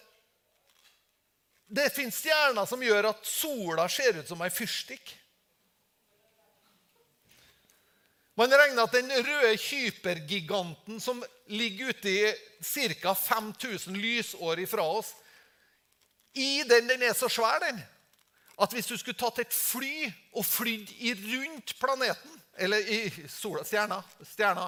Det 1.72 1.88
fins 1.96 2.18
stjerner 2.20 2.68
som 2.68 2.82
gjør 2.84 3.10
at 3.14 3.28
sola 3.28 3.86
ser 3.88 4.18
ut 4.20 4.28
som 4.28 4.42
ei 4.44 4.50
fyrstikk. 4.52 5.14
Man 8.36 8.52
regner 8.52 8.84
at 8.84 8.96
den 8.98 9.12
røde 9.12 9.54
hypergiganten 9.56 11.00
som 11.00 11.24
ligger 11.48 11.94
ute 11.94 12.12
i 12.12 12.34
ca. 12.60 13.14
5000 13.16 13.96
lysår 13.96 14.60
ifra 14.66 14.84
oss 14.84 15.14
i 16.34 16.64
den, 16.68 16.88
den 16.92 17.08
er 17.08 17.16
så 17.16 17.30
svær, 17.32 17.60
den, 17.64 17.80
at 18.62 18.74
hvis 18.76 18.90
du 18.92 18.98
skulle 19.00 19.18
tatt 19.18 19.42
et 19.42 19.54
fly 19.56 20.06
og 20.38 20.46
flydd 20.46 20.92
rundt 21.32 21.76
planeten 21.82 22.40
Eller 22.62 22.84
i 22.94 23.28
sola, 23.32 23.64
stjerna, 23.66 24.02
stjerna 24.28 24.68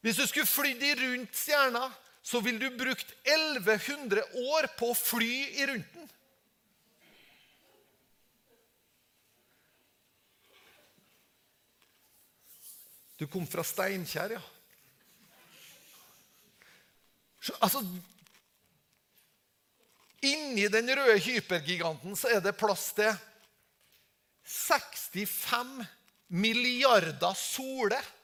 Hvis 0.00 0.16
du 0.16 0.26
skulle 0.26 0.48
flydd 0.48 0.84
rundt 1.02 1.34
stjerna, 1.36 1.88
så 2.22 2.40
ville 2.40 2.58
du 2.58 2.76
brukt 2.78 3.12
1100 3.24 4.22
år 4.52 4.70
på 4.78 4.92
å 4.92 4.96
fly 4.96 5.32
i 5.58 5.66
rundt 5.68 5.94
den. 5.96 6.10
Du 13.18 13.26
kom 13.26 13.46
fra 13.50 13.64
Steinkjer, 13.66 14.36
ja. 14.36 14.42
Altså 17.58 17.80
Inni 20.26 20.66
den 20.68 20.90
røde 20.98 21.18
hypergiganten 21.22 22.16
så 22.18 22.32
er 22.34 22.40
det 22.42 22.56
plass 22.58 22.90
til 22.96 23.12
65 24.48 25.84
milliarder 26.28 27.34
soler. 27.36 28.14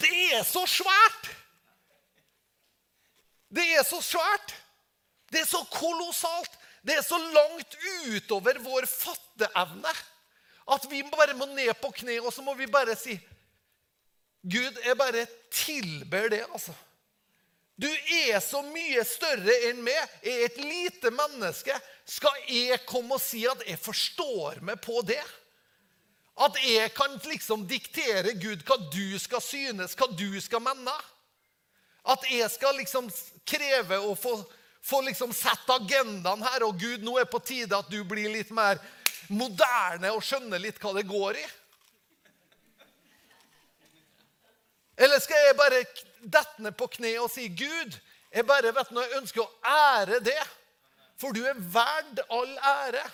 Det 0.00 0.14
er 0.32 0.44
så 0.46 0.64
svært! 0.66 1.28
Det 3.50 3.66
er 3.74 3.84
så 3.84 4.00
svært! 4.00 4.54
Det 5.30 5.42
er 5.42 5.50
så 5.50 5.60
kolossalt! 5.74 6.56
Det 6.86 6.96
er 6.96 7.04
så 7.04 7.18
langt 7.18 7.76
utover 8.08 8.56
vår 8.64 8.86
fatteevne 8.88 9.92
at 10.70 10.86
vi 10.90 11.02
bare 11.12 11.34
må 11.36 11.48
ned 11.50 11.74
på 11.80 11.90
kne 11.92 12.16
og 12.22 12.32
så 12.32 12.44
må 12.46 12.54
vi 12.56 12.68
bare 12.70 12.94
si 12.96 13.18
Gud, 14.42 14.78
jeg 14.84 14.96
bare 14.96 15.26
tilber 15.52 16.30
det, 16.32 16.44
altså. 16.52 16.74
Du 17.80 17.88
er 17.88 18.40
så 18.44 18.60
mye 18.66 19.02
større 19.08 19.54
enn 19.70 19.80
meg. 19.84 20.00
Jeg 20.24 20.36
er 20.36 20.48
et 20.50 20.58
lite 20.60 21.12
menneske. 21.12 21.76
Skal 22.04 22.36
jeg 22.48 22.82
komme 22.88 23.16
og 23.16 23.22
si 23.24 23.46
at 23.48 23.62
jeg 23.68 23.80
forstår 23.80 24.60
meg 24.64 24.82
på 24.84 25.00
det? 25.08 25.22
At 26.40 26.56
jeg 26.64 26.92
kan 26.96 27.16
liksom 27.24 27.64
diktere 27.68 28.34
Gud 28.40 28.64
hva 28.68 28.76
du 28.92 29.16
skal 29.20 29.40
synes, 29.44 29.96
hva 29.96 30.08
du 30.12 30.40
skal 30.44 30.64
mene? 30.64 30.96
At 32.04 32.24
jeg 32.32 32.48
skal 32.52 32.76
liksom 32.80 33.08
kreve 33.48 34.00
å 34.00 34.16
få 34.16 34.38
få 34.82 35.02
liksom 35.02 35.32
sette 35.32 35.74
agendaen 35.74 36.42
her. 36.42 36.64
Og 36.66 36.78
Gud, 36.80 37.04
nå 37.04 37.18
er 37.18 37.26
det 37.26 37.32
på 37.32 37.42
tide 37.44 37.78
at 37.78 37.90
du 37.92 38.02
blir 38.08 38.32
litt 38.32 38.52
mer 38.54 38.80
moderne 39.30 40.12
og 40.14 40.24
skjønner 40.24 40.62
litt 40.62 40.80
hva 40.82 40.94
det 40.96 41.06
går 41.08 41.40
i. 41.40 41.46
Eller 45.00 45.20
skal 45.22 45.46
jeg 45.46 45.56
bare 45.56 45.84
dette 46.20 46.60
ned 46.60 46.76
på 46.76 46.90
kne 46.92 47.14
og 47.22 47.30
si, 47.32 47.48
'Gud, 47.48 47.96
jeg 48.30 48.46
bare 48.46 48.74
vet 48.76 48.90
når 48.92 49.06
jeg 49.06 49.20
ønsker 49.22 49.42
å 49.42 49.52
ære 49.64 50.20
det, 50.24 50.42
for 51.20 51.32
du 51.32 51.40
er 51.48 51.56
verd 51.56 52.20
all 52.28 52.52
ære'. 52.58 53.08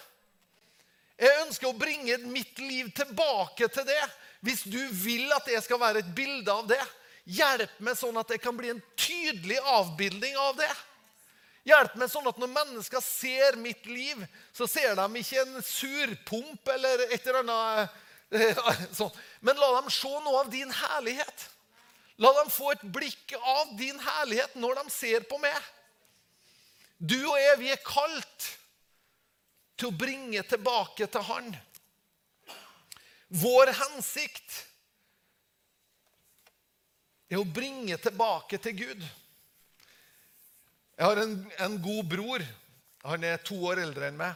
Jeg 1.17 1.43
ønsker 1.47 1.71
å 1.71 1.79
bringe 1.79 2.19
mitt 2.29 2.59
liv 2.59 2.91
tilbake 2.93 3.69
til 3.73 3.87
det. 3.89 4.03
Hvis 4.45 4.67
du 4.69 4.81
vil 4.93 5.31
at 5.33 5.47
jeg 5.49 5.63
skal 5.65 5.81
være 5.81 6.03
et 6.03 6.11
bilde 6.15 6.53
av 6.53 6.67
det, 6.69 6.83
hjelp 7.25 7.79
meg 7.81 7.97
sånn 7.97 8.19
at 8.21 8.29
det 8.35 8.43
kan 8.43 8.57
bli 8.59 8.75
en 8.75 8.83
tydelig 8.99 9.57
avbildning 9.79 10.37
av 10.43 10.59
det. 10.59 10.75
Hjelp 11.67 11.97
meg 11.99 12.11
sånn 12.13 12.29
at 12.31 12.37
når 12.39 12.53
mennesker 12.53 13.03
ser 13.03 13.57
mitt 13.59 13.87
liv, 13.89 14.21
så 14.55 14.69
ser 14.71 14.95
de 14.99 15.23
ikke 15.23 15.41
en 15.43 15.57
surpump 15.65 16.69
eller 16.77 17.07
et 17.09 17.27
eller 17.27 17.41
annet 17.43 17.97
sånt. 18.99 19.17
Men 19.41 19.59
la 19.59 19.73
dem 19.81 19.91
se 19.91 20.13
noe 20.13 20.45
av 20.45 20.53
din 20.53 20.71
herlighet. 20.85 21.49
La 22.23 22.33
dem 22.39 22.49
få 22.53 22.71
et 22.73 22.85
blikk 22.93 23.35
av 23.37 23.75
din 23.77 23.99
herlighet 24.01 24.55
når 24.57 24.81
de 24.81 24.93
ser 24.95 25.27
på 25.29 25.39
meg. 25.43 25.57
Du 26.97 27.19
og 27.19 27.37
jeg, 27.37 27.59
vi 27.61 27.73
er 27.75 27.83
kalt 27.85 28.47
til 29.77 29.91
å 29.91 29.99
bringe 30.05 30.41
tilbake 30.49 31.09
til 31.13 31.27
Han. 31.29 31.51
Vår 33.37 33.73
hensikt 33.77 34.63
er 37.29 37.41
å 37.41 37.45
bringe 37.45 37.99
tilbake 38.01 38.61
til 38.65 38.77
Gud. 38.79 39.07
Jeg 40.97 41.05
har 41.05 41.21
en, 41.21 41.35
en 41.67 41.81
god 41.85 42.05
bror. 42.09 42.45
Han 43.05 43.25
er 43.29 43.43
to 43.45 43.59
år 43.69 43.83
eldre 43.83 44.09
enn 44.09 44.17
meg. 44.17 44.33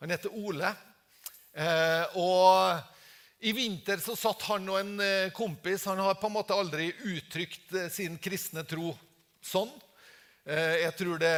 Han 0.00 0.10
heter 0.10 0.34
Ole. 0.34 0.72
Eh, 1.54 2.16
og 2.18 2.80
I 3.40 3.52
vinter 3.52 3.96
så 3.96 4.12
satt 4.16 4.42
han 4.50 4.68
og 4.68 4.76
en 4.76 4.98
eh, 5.00 5.32
kompis 5.32 5.86
Han 5.88 6.00
har 6.04 6.18
på 6.20 6.28
en 6.28 6.34
måte 6.34 6.56
aldri 6.56 6.90
uttrykt 7.08 7.72
eh, 7.72 7.88
sin 7.92 8.18
kristne 8.20 8.66
tro 8.68 8.92
sånn. 9.40 9.70
Eh, 10.44 10.82
jeg 10.82 10.92
tror 10.98 11.22
det, 11.22 11.32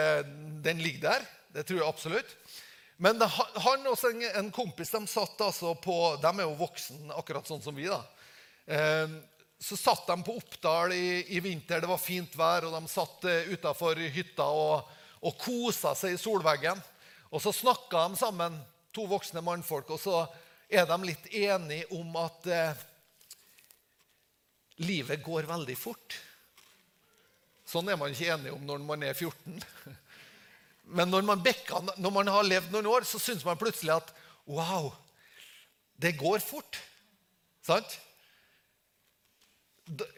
den 0.66 0.82
ligger 0.82 1.12
der. 1.12 1.28
Det 1.54 1.66
tror 1.68 1.78
jeg 1.78 1.86
absolutt. 1.88 2.34
Men 3.02 3.22
han 3.22 3.86
og 3.86 4.02
en, 4.08 4.50
kompis 4.54 4.90
de 4.94 5.00
satt 5.10 5.40
altså 5.42 5.74
på 5.82 5.94
De 6.22 6.28
er 6.30 6.42
jo 6.44 6.58
voksen, 6.58 7.06
akkurat 7.14 7.46
sånn 7.46 7.62
som 7.62 7.74
vi. 7.74 7.88
da. 7.90 8.02
Så 9.58 9.78
satt 9.78 10.06
de 10.06 10.16
på 10.22 10.36
Oppdal 10.38 10.94
i, 10.94 11.22
i, 11.34 11.40
vinter. 11.42 11.82
Det 11.82 11.90
var 11.90 11.98
fint 11.98 12.36
vær, 12.38 12.68
og 12.68 12.76
de 12.76 12.90
satt 12.90 13.26
utafor 13.50 13.98
hytta 14.14 14.46
og, 14.46 14.92
og 15.18 15.34
kosa 15.40 15.96
seg 15.98 16.14
i 16.14 16.20
solveggen. 16.20 16.78
Og 17.34 17.42
så 17.42 17.50
snakka 17.54 18.06
de 18.06 18.22
sammen, 18.22 18.60
to 18.94 19.08
voksne 19.10 19.42
mannfolk, 19.42 19.90
og 19.90 19.98
så 20.02 20.22
er 20.72 20.86
de 20.88 20.98
litt 21.04 21.26
enige 21.28 21.88
om 21.92 22.14
at 22.20 22.46
eh, 22.48 22.84
livet 24.80 25.22
går 25.24 25.48
veldig 25.50 25.76
fort. 25.76 26.16
Sånn 27.68 27.88
er 27.92 27.98
man 28.00 28.12
ikke 28.12 28.32
enig 28.34 28.52
om 28.54 28.64
når 28.68 28.84
man 28.84 29.04
er 29.06 29.16
14. 29.16 29.60
Men 30.96 31.12
når 31.12 31.24
man, 31.24 31.42
bekker, 31.44 31.92
når 31.96 32.12
man 32.12 32.30
har 32.32 32.48
levd 32.48 32.72
noen 32.74 32.88
år, 32.90 33.06
så 33.08 33.20
syns 33.22 33.44
man 33.46 33.60
plutselig 33.60 33.94
at 33.94 34.10
wow, 34.50 34.90
det 36.02 36.16
går 36.18 36.42
fort. 36.44 36.80
Sant? 37.64 37.94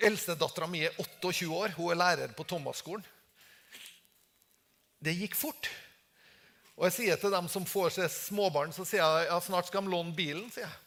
Eldstedattera 0.03 0.67
mi 0.71 0.83
er 0.87 0.97
28 1.03 1.51
år. 1.53 1.75
Hun 1.77 1.93
er 1.93 2.01
lærer 2.01 2.35
på 2.37 2.47
Thomas-skolen. 2.49 3.05
Det 5.05 5.13
gikk 5.19 5.37
fort. 5.37 5.69
Og 6.75 6.89
jeg 6.89 6.95
sier 6.97 7.21
til 7.21 7.31
dem 7.35 7.47
som 7.51 7.67
får 7.69 7.95
seg 7.97 8.11
småbarn, 8.11 8.73
så 8.75 8.87
sier 8.87 9.03
jeg 9.03 9.29
ja, 9.29 9.37
snart 9.43 9.69
skal 9.71 9.85
de 9.87 9.93
låne 9.93 10.15
bilen. 10.17 10.49
sier 10.55 10.67
jeg. 10.67 10.81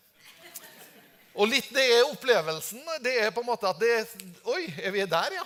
Og 1.37 1.47
litt 1.51 1.69
det 1.71 1.85
er 1.85 2.09
opplevelsen. 2.09 2.81
Det 3.03 3.13
er 3.21 3.31
på 3.31 3.43
en 3.43 3.51
måte 3.51 3.69
at 3.69 3.79
det 3.79 3.93
er 4.01 4.07
Oi, 4.49 4.63
er 4.81 4.93
vi 4.95 5.05
der, 5.07 5.37
ja? 5.37 5.45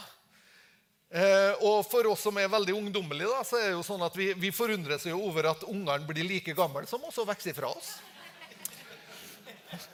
Eh, 1.12 1.64
og 1.68 1.82
for 1.92 2.08
oss 2.08 2.22
som 2.24 2.38
er 2.40 2.48
veldig 2.48 2.74
ungdommelige, 2.78 3.28
da, 3.28 3.44
så 3.44 3.58
er 3.60 3.66
det 3.68 3.74
jo 3.76 3.84
sånn 3.84 4.06
at 4.06 4.16
vi, 4.16 4.30
vi 4.40 4.54
forundres 4.56 5.04
jo 5.10 5.18
over 5.20 5.50
at 5.50 5.66
ungene 5.68 6.08
blir 6.08 6.24
like 6.24 6.56
gamle 6.56 6.86
som 6.88 7.04
oss 7.04 7.20
og 7.20 7.28
vokser 7.28 7.58
fra 7.58 7.74
oss. 7.74 7.98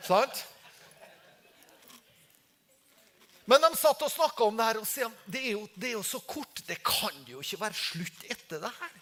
Sant? 0.05 0.43
Men 3.49 3.63
de 3.63 3.71
satt 3.79 4.01
og 4.05 4.11
snakka 4.13 4.45
om 4.45 4.57
det 4.59 4.67
her 4.67 4.81
og 4.81 4.87
sa 4.89 5.09
det 5.25 5.41
det 5.73 5.89
er 5.89 5.95
jo 5.95 6.05
så 6.05 6.19
kort. 6.21 6.61
Det 6.67 6.77
kan 6.85 7.15
jo 7.25 7.41
ikke 7.41 7.61
være 7.63 7.79
slutt 7.79 8.25
etter 8.29 8.61
det 8.61 8.73
her. 8.77 8.96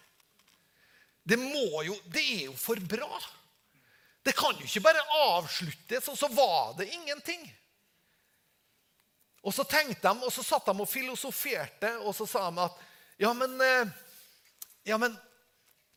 Det 1.25 1.39
jo, 1.85 1.95
det 2.13 2.21
er 2.21 2.43
jo 2.45 2.53
for 2.53 2.79
bra. 2.85 3.19
Det 4.25 4.33
kan 4.37 4.57
jo 4.57 4.65
ikke 4.65 4.81
bare 4.85 5.01
avsluttes, 5.25 6.07
og 6.09 6.17
så 6.17 6.27
var 6.33 6.75
det 6.77 6.91
ingenting. 6.93 7.45
Og 9.45 9.53
så 9.53 9.65
tenkte 9.69 10.01
de, 10.05 10.25
og 10.25 10.33
så 10.33 10.43
satt 10.45 10.65
de 10.69 10.73
og 10.81 10.89
filosoferte, 10.89 11.91
og 12.01 12.13
så 12.17 12.25
sa 12.29 12.49
de 12.49 12.65
at 12.65 12.83
Ja, 13.17 13.29
men, 13.33 13.53
eh, 13.61 13.87
ja, 14.83 14.97
men 14.97 15.13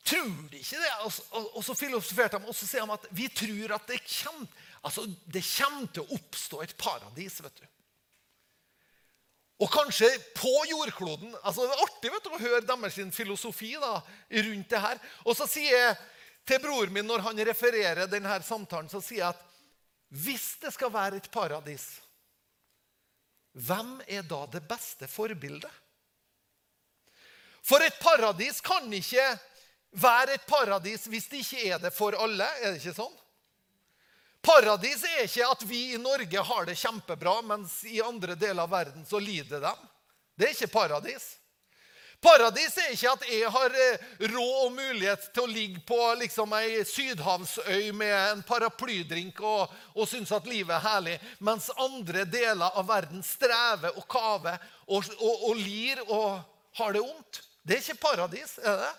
tror 0.07 0.49
de 0.51 0.61
ikke 0.61 0.79
det? 0.79 0.93
Og, 1.03 1.13
og, 1.31 1.57
og, 1.57 1.65
så 1.65 1.75
filosoferte 1.75 2.39
de, 2.39 2.47
og 2.47 2.55
så 2.55 2.69
sier 2.69 2.87
de 2.87 2.95
at 2.95 3.09
vi 3.11 3.27
tror 3.29 3.75
at 3.75 3.89
det 3.91 3.99
kommer, 4.05 4.47
altså, 4.83 5.07
det 5.27 5.43
kommer 5.43 5.89
til 5.91 6.05
å 6.05 6.19
oppstå 6.21 6.63
et 6.63 6.77
paradis. 6.79 7.41
vet 7.43 7.59
du. 7.59 7.67
Og 9.59 9.71
kanskje 9.73 10.09
på 10.39 10.53
jordkloden. 10.71 11.33
altså 11.43 11.67
Det 11.67 11.75
er 11.75 11.83
artig 11.83 12.13
vet 12.15 12.25
du, 12.25 12.31
å 12.31 12.43
høre 12.43 12.63
deres 12.67 12.99
filosofi 13.15 13.73
da, 13.81 13.97
rundt 14.47 14.71
det 14.71 14.83
her. 14.85 15.01
Og 15.27 15.35
så 15.37 15.49
sier 15.51 15.75
jeg 15.75 15.97
til 16.47 16.63
broren 16.63 16.95
min 16.95 17.07
når 17.09 17.25
han 17.27 17.45
refererer 17.49 18.07
denne 18.11 18.39
samtalen, 18.47 18.91
så 18.91 19.03
sier 19.03 19.25
jeg 19.25 19.35
at 19.35 19.45
hvis 20.09 20.55
det 20.63 20.71
skal 20.73 20.93
være 20.95 21.19
et 21.19 21.27
paradis 21.31 21.99
hvem 23.59 23.99
er 24.07 24.23
da 24.23 24.45
det 24.53 24.63
beste 24.69 25.09
forbildet? 25.11 25.71
For 27.67 27.83
et 27.85 27.99
paradis 28.01 28.61
kan 28.65 28.87
ikke 28.95 29.25
være 29.99 30.37
et 30.39 30.47
paradis 30.49 31.09
hvis 31.11 31.27
det 31.29 31.43
ikke 31.43 31.65
er 31.73 31.83
det 31.83 31.93
for 31.95 32.17
alle. 32.17 32.47
Er 32.63 32.73
det 32.73 32.81
ikke 32.81 32.97
sånn? 33.01 33.17
Paradis 34.43 35.03
er 35.05 35.25
ikke 35.27 35.49
at 35.51 35.65
vi 35.67 35.81
i 35.95 36.01
Norge 36.01 36.43
har 36.51 36.69
det 36.69 36.79
kjempebra, 36.79 37.41
mens 37.43 37.81
i 37.85 38.01
andre 38.03 38.37
deler 38.39 38.63
av 38.63 38.71
verden 38.73 39.07
så 39.07 39.21
lider 39.21 39.61
de. 39.65 39.75
Det 40.39 40.47
er 40.47 40.55
ikke 40.55 40.73
paradis. 40.73 41.35
Paradis 42.23 42.75
er 42.83 42.95
ikke 42.95 43.11
at 43.13 43.25
jeg 43.31 43.51
har 43.55 43.75
eh, 43.79 44.07
råd 44.27 44.63
og 44.65 44.73
mulighet 44.75 45.29
til 45.35 45.45
å 45.45 45.51
ligge 45.51 45.83
på 45.87 45.99
liksom 46.19 46.55
ei 46.59 46.81
sydhavsøy 46.87 47.93
med 47.95 48.15
en 48.15 48.41
paraplydrink 48.47 49.39
og, 49.39 49.75
og 49.95 50.09
synes 50.11 50.33
at 50.35 50.49
livet 50.51 50.75
er 50.75 50.83
herlig, 50.83 51.19
mens 51.47 51.69
andre 51.79 52.25
deler 52.27 52.75
av 52.75 52.89
verden 52.91 53.23
strever 53.23 53.95
og 53.95 54.07
kaver 54.11 54.59
og, 54.89 55.13
og, 55.19 55.45
og 55.51 55.61
lir 55.61 56.03
og 56.09 56.41
har 56.81 56.97
det 56.97 57.05
vondt. 57.07 57.43
Det 57.63 57.77
er 57.77 57.85
ikke 57.85 58.03
paradis, 58.09 58.57
er 58.67 58.83
det? 58.83 58.91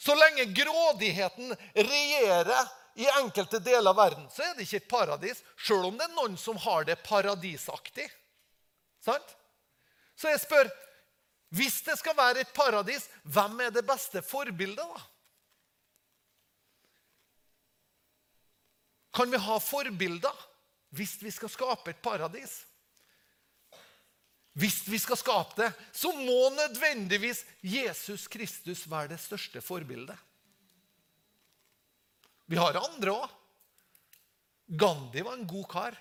Så 0.00 0.16
lenge 0.16 0.50
grådigheten 0.56 1.56
regjerer 1.76 2.68
i 2.94 3.06
enkelte 3.20 3.60
deler 3.62 3.90
av 3.92 3.98
verden, 3.98 4.26
så 4.32 4.44
er 4.44 4.54
det 4.56 4.66
ikke 4.66 4.80
et 4.82 4.90
paradis, 4.90 5.42
sjøl 5.56 5.90
om 5.90 5.98
det 5.98 6.08
er 6.08 6.16
noen 6.16 6.36
som 6.40 6.58
har 6.60 6.86
det 6.88 6.98
paradisaktig. 7.06 8.08
Sant? 9.04 9.36
Så 10.18 10.28
jeg 10.32 10.42
spør 10.42 10.70
hvis 11.56 11.80
det 11.82 11.96
skal 11.98 12.14
være 12.14 12.44
et 12.44 12.52
paradis, 12.54 13.08
hvem 13.26 13.58
er 13.64 13.72
det 13.74 13.82
beste 13.86 14.22
forbildet, 14.22 14.86
da? 14.86 15.06
Kan 19.18 19.32
vi 19.32 19.40
ha 19.42 19.56
forbilder 19.58 20.46
hvis 20.94 21.16
vi 21.22 21.32
skal 21.34 21.50
skape 21.50 21.90
et 21.90 22.02
paradis? 22.02 22.60
Hvis 24.58 24.82
vi 24.90 24.98
skal 24.98 25.18
skape 25.18 25.58
det, 25.58 25.70
så 25.92 26.12
må 26.14 26.50
nødvendigvis 26.54 27.44
Jesus 27.62 28.28
Kristus 28.30 28.84
være 28.90 29.14
det 29.14 29.20
største 29.22 29.62
forbildet. 29.62 30.18
Vi 32.50 32.58
har 32.58 32.74
andre 32.74 33.12
òg. 33.14 33.28
Gandhi 34.66 35.22
var 35.22 35.36
en 35.38 35.46
god 35.46 35.68
kar. 35.70 35.98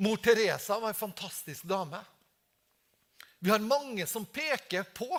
Mor 0.00 0.16
Teresa 0.16 0.78
var 0.80 0.88
en 0.88 0.94
fantastisk 0.94 1.66
dame. 1.68 2.00
Vi 3.38 3.50
har 3.50 3.60
mange 3.60 4.06
som 4.06 4.24
peker 4.24 4.88
på, 4.96 5.10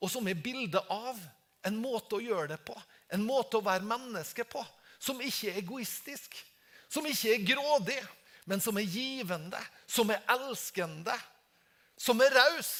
og 0.00 0.10
som 0.10 0.28
er 0.28 0.40
bilde 0.40 0.80
av, 0.88 1.20
en 1.66 1.76
måte 1.76 2.16
å 2.16 2.24
gjøre 2.24 2.54
det 2.54 2.60
på. 2.64 2.76
En 3.12 3.26
måte 3.26 3.60
å 3.60 3.66
være 3.68 3.84
menneske 3.84 4.48
på. 4.48 4.64
Som 4.98 5.20
ikke 5.20 5.52
er 5.52 5.60
egoistisk, 5.60 6.40
som 6.88 7.04
ikke 7.06 7.34
er 7.34 7.46
grådig, 7.52 8.00
men 8.48 8.64
som 8.64 8.80
er 8.80 8.88
givende, 8.88 9.60
som 9.84 10.08
er 10.08 10.24
elskende, 10.38 11.20
som 12.00 12.24
er 12.24 12.32
raus. 12.32 12.72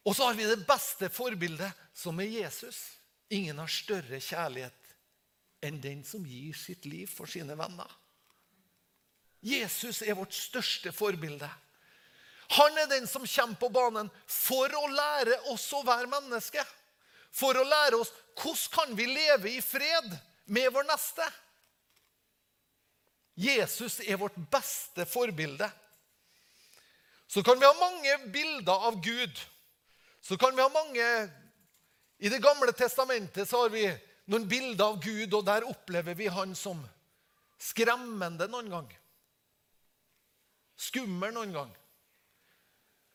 Og 0.00 0.16
så 0.16 0.30
har 0.30 0.40
vi 0.40 0.48
det 0.48 0.62
beste 0.64 1.12
forbildet, 1.12 1.88
som 1.92 2.16
er 2.24 2.38
Jesus. 2.40 2.86
Ingen 3.28 3.60
har 3.60 3.68
større 3.68 4.16
kjærlighet 4.16 4.79
enn 5.60 5.80
den 5.80 6.04
som 6.04 6.24
gir 6.26 6.56
sitt 6.56 6.84
liv 6.88 7.10
for 7.10 7.30
sine 7.30 7.56
venner. 7.58 7.90
Jesus 9.40 10.02
er 10.02 10.16
vårt 10.18 10.36
største 10.36 10.92
forbilde. 10.92 11.48
Han 12.50 12.78
er 12.78 12.88
den 12.90 13.06
som 13.06 13.26
kommer 13.26 13.60
på 13.60 13.68
banen 13.72 14.10
for 14.26 14.72
å 14.74 14.86
lære 14.90 15.38
oss 15.52 15.68
å 15.76 15.84
være 15.86 16.10
menneske. 16.10 16.64
For 17.30 17.56
å 17.56 17.64
lære 17.64 18.00
oss 18.00 18.10
hvordan 18.40 18.72
kan 18.74 18.96
vi 18.98 19.06
leve 19.06 19.52
i 19.52 19.62
fred 19.62 20.10
med 20.50 20.72
vår 20.74 20.88
neste. 20.88 21.26
Jesus 23.40 24.00
er 24.00 24.18
vårt 24.20 24.36
beste 24.50 25.06
forbilde. 25.08 25.70
Så 27.30 27.42
kan 27.46 27.60
vi 27.60 27.66
ha 27.66 27.74
mange 27.78 28.18
bilder 28.34 28.88
av 28.90 28.98
Gud. 29.04 29.40
Så 30.20 30.36
kan 30.36 30.56
vi 30.56 30.62
ha 30.62 30.68
mange 30.68 31.06
I 32.18 32.28
Det 32.28 32.42
gamle 32.44 32.72
testamentet 32.76 33.48
så 33.48 33.62
har 33.62 33.70
vi 33.72 33.86
noen 34.30 34.46
bilder 34.48 34.92
av 34.92 35.00
Gud, 35.02 35.34
og 35.34 35.44
der 35.48 35.66
opplever 35.68 36.16
vi 36.18 36.30
han 36.30 36.54
som 36.58 36.80
skremmende 37.60 38.46
noen 38.50 38.70
gang. 38.72 38.88
Skummel 40.80 41.34
noen 41.34 41.52
gang. 41.54 41.72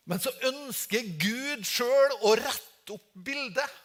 Men 0.05 0.21
så 0.21 0.33
ønsker 0.45 1.07
Gud 1.17 1.65
sjøl 1.65 2.17
å 2.27 2.35
rette 2.37 2.93
opp 2.93 3.07
bildet. 3.25 3.81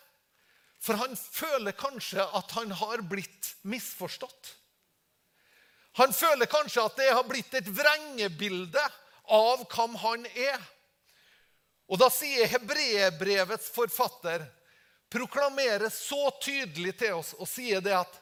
For 0.80 0.96
han 1.00 1.16
føler 1.16 1.76
kanskje 1.76 2.24
at 2.24 2.52
han 2.56 2.72
har 2.76 3.02
blitt 3.08 3.54
misforstått. 3.68 4.54
Han 6.00 6.12
føler 6.14 6.48
kanskje 6.48 6.84
at 6.86 6.98
det 7.00 7.08
har 7.10 7.26
blitt 7.28 7.54
et 7.56 7.68
vrengebilde 7.68 8.84
av 9.30 9.64
hvem 9.68 9.96
han 10.00 10.24
er. 10.30 10.60
Og 11.90 11.98
da 12.00 12.08
sier 12.12 12.48
hebreerbrevets 12.52 13.68
forfatter 13.74 14.44
proklamerer 15.10 15.90
så 15.92 16.30
tydelig 16.42 16.96
til 17.00 17.18
oss 17.18 17.34
og 17.38 17.48
sier 17.50 17.82
det 17.84 17.96
at 17.98 18.18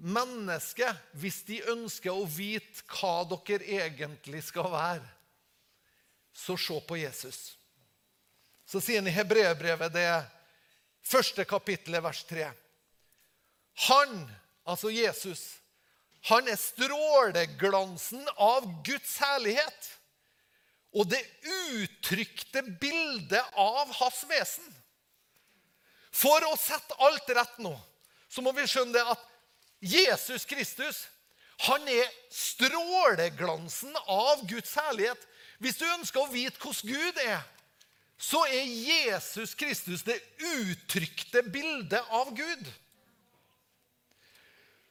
mennesket, 0.00 0.96
hvis 1.20 1.42
de 1.44 1.60
ønsker 1.68 2.12
å 2.12 2.24
vite 2.24 2.84
hva 2.88 3.20
dere 3.28 3.84
egentlig 3.84 4.42
skal 4.46 4.70
være, 4.72 5.06
så 6.32 6.56
se 6.56 6.78
på 6.88 6.96
Jesus. 6.96 7.40
Så 8.64 8.80
sier 8.80 9.02
han 9.02 9.10
i 9.10 9.14
hebreerbrevet 9.14 9.92
det 9.92 10.08
første 11.04 11.44
kapittelet, 11.44 12.02
vers 12.04 12.22
3. 12.28 12.48
Han, 13.90 14.20
altså 14.64 14.92
Jesus, 14.94 15.42
han 16.28 16.48
er 16.48 16.60
stråleglansen 16.60 18.24
av 18.36 18.66
Guds 18.86 19.16
herlighet 19.20 19.88
og 20.96 21.06
det 21.10 21.20
uttrykte 21.76 22.62
bildet 22.80 23.58
av 23.58 23.90
hans 24.00 24.24
vesen. 24.30 24.66
For 26.20 26.44
å 26.48 26.56
sette 26.60 26.96
alt 27.00 27.32
rett 27.32 27.56
nå, 27.64 27.72
så 28.28 28.44
må 28.44 28.52
vi 28.56 28.66
skjønne 28.68 28.94
det 28.98 29.06
at 29.14 29.24
Jesus 29.80 30.44
Kristus 30.48 31.06
han 31.66 31.84
er 31.92 32.08
stråleglansen 32.32 33.96
av 34.08 34.46
Guds 34.48 34.72
herlighet. 34.80 35.20
Hvis 35.60 35.76
du 35.76 35.84
ønsker 35.92 36.22
å 36.22 36.30
vite 36.32 36.56
hvordan 36.60 36.88
Gud 36.88 37.20
er, 37.20 37.42
så 38.20 38.40
er 38.48 38.64
Jesus 38.64 39.52
Kristus 39.56 40.04
det 40.04 40.18
uttrykte 40.54 41.42
bildet 41.52 42.00
av 42.16 42.32
Gud. 42.36 42.64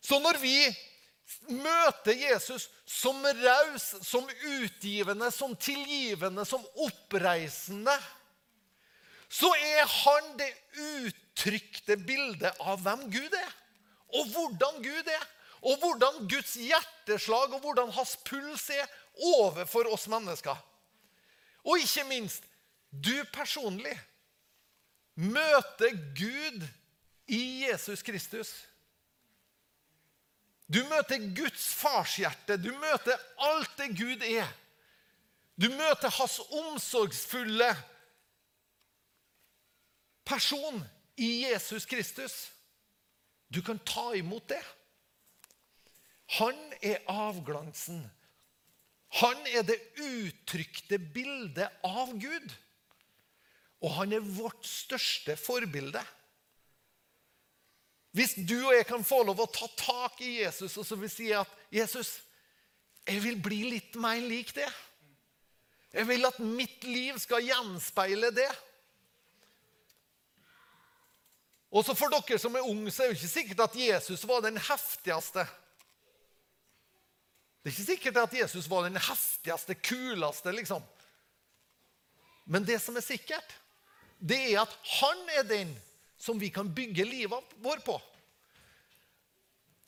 Så 0.02 0.18
når 0.22 0.40
vi 0.42 0.56
møter 1.50 2.18
Jesus 2.18 2.68
som 2.90 3.22
raus, 3.22 3.92
som 4.06 4.30
utgivende, 4.62 5.30
som 5.34 5.54
tilgivende, 5.58 6.46
som 6.46 6.66
oppreisende, 6.86 7.98
så 9.30 9.50
er 9.54 9.86
han 9.86 10.32
det 10.40 10.50
uttrykte 10.82 11.98
bildet 12.02 12.58
av 12.66 12.82
hvem 12.82 13.06
Gud 13.14 13.36
er, 13.38 13.52
og 14.18 14.32
hvordan 14.34 14.82
Gud 14.84 15.12
er, 15.14 15.28
og 15.60 15.82
hvordan 15.82 16.24
Guds 16.32 16.56
hjerteslag 16.58 17.54
og 17.54 17.62
hvordan 17.64 17.92
hans 17.94 18.16
puls 18.26 18.70
er 18.74 18.88
overfor 19.36 19.90
oss 19.92 20.08
mennesker. 20.10 20.56
Og 21.68 21.84
ikke 21.84 22.06
minst 22.08 22.46
du 22.90 23.14
personlig 23.34 23.94
møter 25.20 25.94
Gud 26.16 26.64
i 27.30 27.42
Jesus 27.68 28.02
Kristus. 28.02 28.54
Du 30.70 30.80
møter 30.88 31.22
Guds 31.36 31.68
farshjerte. 31.76 32.58
Du 32.62 32.72
møter 32.78 33.20
alt 33.50 33.72
det 33.78 33.92
Gud 33.98 34.26
er. 34.26 34.48
Du 35.60 35.68
møter 35.74 36.14
hans 36.14 36.40
omsorgsfulle 36.40 37.70
person 40.30 40.78
i 41.18 41.42
Jesus 41.44 41.86
Kristus. 41.90 42.52
Du 43.50 43.62
kan 43.66 43.80
ta 43.82 44.14
imot 44.16 44.48
det. 44.48 44.62
Han 46.38 46.56
er 46.86 47.02
avglansen. 47.10 48.04
Han 49.20 49.48
er 49.50 49.66
det 49.66 49.80
uttrykte 49.98 51.00
bildet 51.02 51.82
av 51.86 52.14
Gud. 52.22 52.54
Og 53.82 53.96
han 53.98 54.14
er 54.14 54.32
vårt 54.38 54.68
største 54.68 55.34
forbilde. 55.40 56.04
Hvis 58.14 58.36
du 58.38 58.58
og 58.60 58.74
jeg 58.74 58.86
kan 58.90 59.06
få 59.06 59.22
lov 59.26 59.42
å 59.42 59.50
ta 59.54 59.68
tak 59.78 60.22
i 60.26 60.40
Jesus 60.42 60.78
og 60.82 60.86
så 60.86 60.98
vil 60.98 61.12
si 61.14 61.30
at 61.34 61.50
Jesus, 61.74 62.20
jeg 63.06 63.22
vil 63.26 63.38
bli 63.42 63.60
litt 63.70 63.98
mer 64.02 64.22
lik 64.22 64.54
det. 64.58 64.70
Jeg 65.94 66.06
vil 66.10 66.30
at 66.30 66.38
mitt 66.42 66.86
liv 66.86 67.18
skal 67.22 67.46
gjenspeile 67.46 68.30
det. 68.34 68.50
Også 71.70 71.94
for 71.94 72.10
dere 72.10 72.40
som 72.42 72.56
er 72.58 72.66
unge, 72.66 72.92
så 72.92 73.04
er 73.04 73.12
det 73.12 73.20
ikke 73.20 73.32
sikkert 73.32 73.66
at 73.68 73.76
Jesus 73.78 74.26
var 74.28 74.42
den 74.42 74.58
heftigste. 74.58 75.46
Det 77.60 77.70
er 77.70 77.76
ikke 77.76 77.92
sikkert 77.92 78.22
at 78.24 78.38
Jesus 78.40 78.70
var 78.70 78.88
den 78.88 78.98
heftigste, 78.98 79.76
kuleste, 79.76 80.52
liksom. 80.56 80.84
Men 82.50 82.66
det 82.66 82.80
som 82.82 82.98
er 82.98 83.06
sikkert, 83.06 83.54
det 84.18 84.40
er 84.50 84.64
at 84.64 84.74
han 85.00 85.28
er 85.38 85.46
den 85.48 85.76
som 86.20 86.40
vi 86.40 86.50
kan 86.52 86.72
bygge 86.76 87.06
livet 87.06 87.54
vår 87.64 87.84
på. 87.86 88.00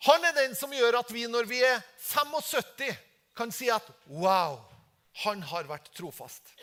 Han 0.05 0.25
er 0.25 0.37
den 0.37 0.53
som 0.57 0.73
gjør 0.73 0.99
at 1.01 1.09
vi 1.13 1.25
når 1.29 1.49
vi 1.49 1.59
er 1.65 1.81
75, 1.97 2.93
kan 3.37 3.51
si 3.53 3.69
at 3.73 3.85
wow, 4.09 4.59
han 5.25 5.41
har 5.49 5.67
vært 5.69 5.91
trofast. 5.97 6.53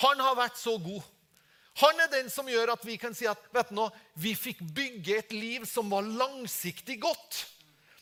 Han 0.00 0.20
har 0.20 0.36
vært 0.36 0.58
så 0.60 0.78
god. 0.80 1.02
Han 1.80 2.00
er 2.04 2.10
den 2.12 2.28
som 2.30 2.48
gjør 2.50 2.74
at 2.74 2.84
vi 2.84 2.98
kan 3.00 3.14
si 3.16 3.26
at 3.28 3.46
vet 3.54 3.70
du 3.72 3.78
nå, 3.78 3.86
vi 4.20 4.34
fikk 4.36 4.60
bygge 4.76 5.18
et 5.22 5.32
liv 5.32 5.64
som 5.68 5.88
var 5.92 6.04
langsiktig 6.04 6.98
godt. 7.00 7.46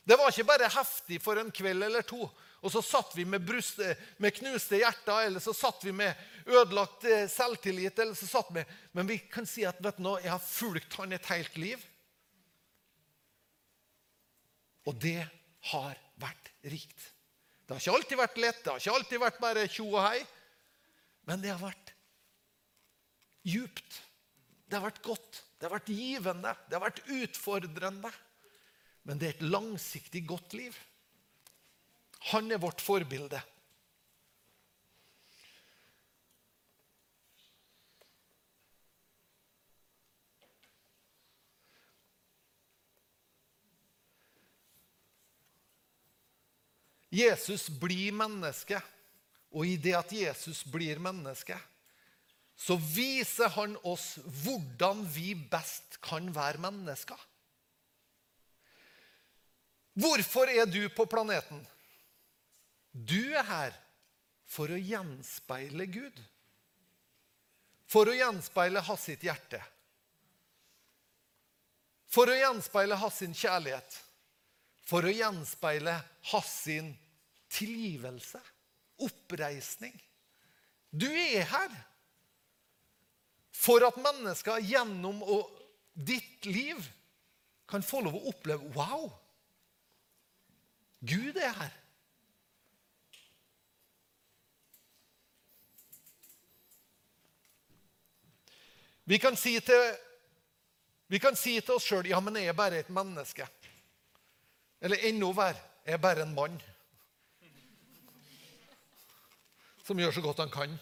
Det 0.03 0.17
var 0.19 0.33
ikke 0.33 0.49
bare 0.49 0.71
heftig 0.75 1.21
for 1.23 1.39
en 1.39 1.53
kveld 1.55 1.87
eller 1.87 2.03
to. 2.07 2.25
Og 2.61 2.73
så 2.75 2.83
satt 2.85 3.15
vi 3.17 3.25
med, 3.25 3.45
brust, 3.47 3.79
med 4.21 4.35
knuste 4.37 4.81
hjerter, 4.81 5.29
eller 5.29 5.41
så 5.41 5.55
satt 5.57 5.85
vi 5.87 5.95
med 5.97 6.19
ødelagt 6.51 7.07
eh, 7.09 7.29
selvtillit. 7.31 7.99
eller 7.99 8.19
så 8.19 8.27
satt 8.29 8.51
vi, 8.53 8.65
Men 8.93 9.09
vi 9.09 9.19
kan 9.33 9.47
si 9.49 9.65
at 9.65 9.81
vet 9.81 9.97
du 9.97 10.05
nå, 10.05 10.19
jeg 10.21 10.33
har 10.33 10.43
fulgt 10.45 10.99
han 11.01 11.15
et 11.17 11.31
helt 11.33 11.57
liv. 11.57 11.87
Og 14.89 14.99
det 15.01 15.23
har 15.71 15.97
vært 16.21 16.53
rikt. 16.69 17.01
Det 17.65 17.77
har 17.77 17.81
ikke 17.81 17.97
alltid 17.97 18.19
vært 18.19 18.43
lett, 18.43 18.61
det 18.65 18.73
har 18.73 18.83
ikke 18.83 18.99
alltid 18.99 19.23
vært 19.23 19.41
bare 19.41 19.67
tjo 19.71 19.87
og 19.93 20.03
hei. 20.05 20.21
Men 21.29 21.41
det 21.41 21.53
har 21.53 21.63
vært 21.63 21.90
djupt. 23.47 24.03
Det 24.67 24.79
har 24.79 24.87
vært 24.87 25.03
godt. 25.05 25.43
Det 25.59 25.67
har 25.69 25.77
vært 25.77 25.93
givende. 25.95 26.55
Det 26.69 26.77
har 26.79 26.85
vært 26.85 27.03
utfordrende. 27.11 28.13
Men 29.09 29.21
det 29.21 29.29
er 29.29 29.39
et 29.39 29.49
langsiktig 29.49 30.25
godt 30.29 30.55
liv. 30.59 30.77
Han 32.31 32.53
er 32.53 32.61
vårt 32.61 32.83
forbilde. 32.85 33.41
Jesus 47.11 47.67
blir 47.75 48.15
menneske, 48.15 48.79
og 49.51 49.67
i 49.67 49.75
det 49.83 49.97
at 49.99 50.13
Jesus 50.15 50.63
blir 50.71 51.01
menneske, 51.03 51.57
så 52.61 52.77
viser 52.77 53.49
han 53.57 53.77
oss 53.89 54.19
hvordan 54.45 55.01
vi 55.09 55.33
best 55.53 55.97
kan 56.05 56.29
være 56.35 56.61
mennesker. 56.61 57.17
Hvorfor 60.01 60.53
er 60.53 60.69
du 60.69 60.83
på 60.95 61.07
planeten? 61.11 61.63
Du 62.93 63.33
er 63.33 63.47
her 63.49 63.81
for 64.51 64.71
å 64.71 64.79
gjenspeile 64.79 65.87
Gud. 65.91 66.21
For 67.91 68.11
å 68.11 68.15
gjenspeile 68.15 68.85
hans 68.87 69.09
sitt 69.09 69.25
hjerte. 69.27 69.59
For 72.11 72.31
å 72.31 72.37
gjenspeile 72.37 72.99
hans 73.01 73.19
sin 73.23 73.35
kjærlighet 73.35 73.99
for 74.91 75.07
å 75.07 75.13
gjenspeile 75.13 75.95
hans 76.33 76.55
sin 76.65 76.91
tilgivelse, 77.51 78.41
oppreisning. 79.07 79.95
Du 80.91 81.07
er 81.07 81.47
her 81.47 81.71
for 83.61 83.85
at 83.85 83.99
mennesker 84.01 84.63
gjennom 84.65 85.21
ditt 85.93 86.47
liv 86.49 86.81
kan 87.69 87.85
få 87.85 88.01
lov 88.07 88.17
å 88.17 88.31
oppleve 88.33 88.73
Wow! 88.77 89.11
Gud 91.01 91.37
er 91.41 91.53
her. 91.57 91.77
Vi 99.09 99.19
kan 99.19 99.37
si 99.37 99.55
til, 99.65 99.95
kan 101.19 101.37
si 101.37 101.57
til 101.61 101.75
oss 101.75 101.89
sjøl 101.89 102.11
ja, 102.11 102.21
men 102.21 102.37
jeg 102.37 102.53
er 102.53 102.59
bare 102.59 102.83
et 102.83 102.93
menneske. 102.93 103.49
Eller 104.81 105.09
enda 105.09 105.33
verre 105.37 105.69
jeg 105.87 105.97
er 105.97 106.05
bare 106.05 106.23
en 106.23 106.37
mann. 106.37 106.61
som 109.91 109.99
gjør 109.99 110.13
så 110.15 110.23
godt 110.23 110.39
han 110.39 110.53
kan. 110.55 110.77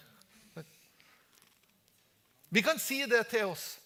Vi 2.49 2.63
kan 2.65 2.81
si 2.81 3.03
det 3.07 3.23
til 3.29 3.51
oss, 3.51 3.77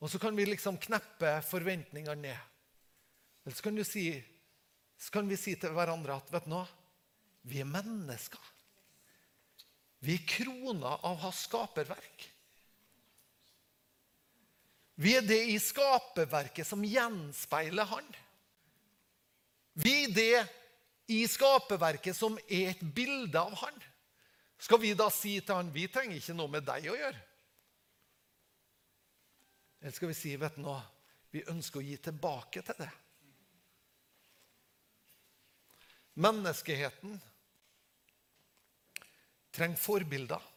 og 0.00 0.10
så 0.10 0.20
kan 0.22 0.36
vi 0.36 0.46
liksom 0.48 0.78
kneppe 0.80 1.38
forventningene 1.44 2.16
ned. 2.22 2.44
Eller 3.44 3.56
så 3.56 3.64
kan, 3.66 3.84
si, 3.84 4.10
så 4.96 5.12
kan 5.12 5.28
vi 5.28 5.36
si 5.36 5.56
til 5.60 5.74
hverandre 5.76 6.16
at 6.16 6.32
vet 6.32 6.46
du 6.48 6.54
noe, 6.54 6.66
vi 7.48 7.60
er 7.62 7.68
mennesker. 7.68 8.40
Vi 10.04 10.14
er 10.14 10.26
krona 10.28 10.94
av 11.06 11.18
hans 11.24 11.44
skaperverk. 11.48 12.28
Vi 14.98 15.14
er 15.14 15.26
det 15.26 15.40
i 15.52 15.58
skaperverket 15.62 16.66
som 16.66 16.82
gjenspeiler 16.82 17.86
Han. 17.86 18.06
Vi 19.78 19.92
er 20.04 20.14
det 20.14 20.46
i 21.14 21.20
skaperverket 21.30 22.16
som 22.18 22.34
er 22.48 22.72
et 22.72 22.82
bilde 22.82 23.38
av 23.38 23.54
Han. 23.62 23.84
Skal 24.58 24.82
vi 24.82 24.96
da 24.98 25.06
si 25.14 25.36
til 25.38 25.54
Han 25.54 25.70
vi 25.74 25.86
trenger 25.90 26.18
ikke 26.18 26.34
noe 26.34 26.50
med 26.50 26.66
deg 26.66 26.90
å 26.90 26.98
gjøre? 26.98 27.27
Eller 29.80 29.94
skal 29.94 30.10
vi 30.10 30.16
si 30.18 30.34
vet 30.36 30.56
du 30.58 30.64
noe, 30.64 30.80
vi 31.30 31.44
ønsker 31.50 31.80
å 31.80 31.86
gi 31.86 31.96
tilbake 32.02 32.62
til 32.66 32.78
det? 32.80 32.90
Menneskeheten 36.18 37.18
trenger 39.54 39.78
forbilder. 39.78 40.48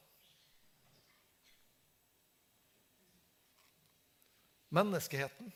Menneskeheten 4.71 5.51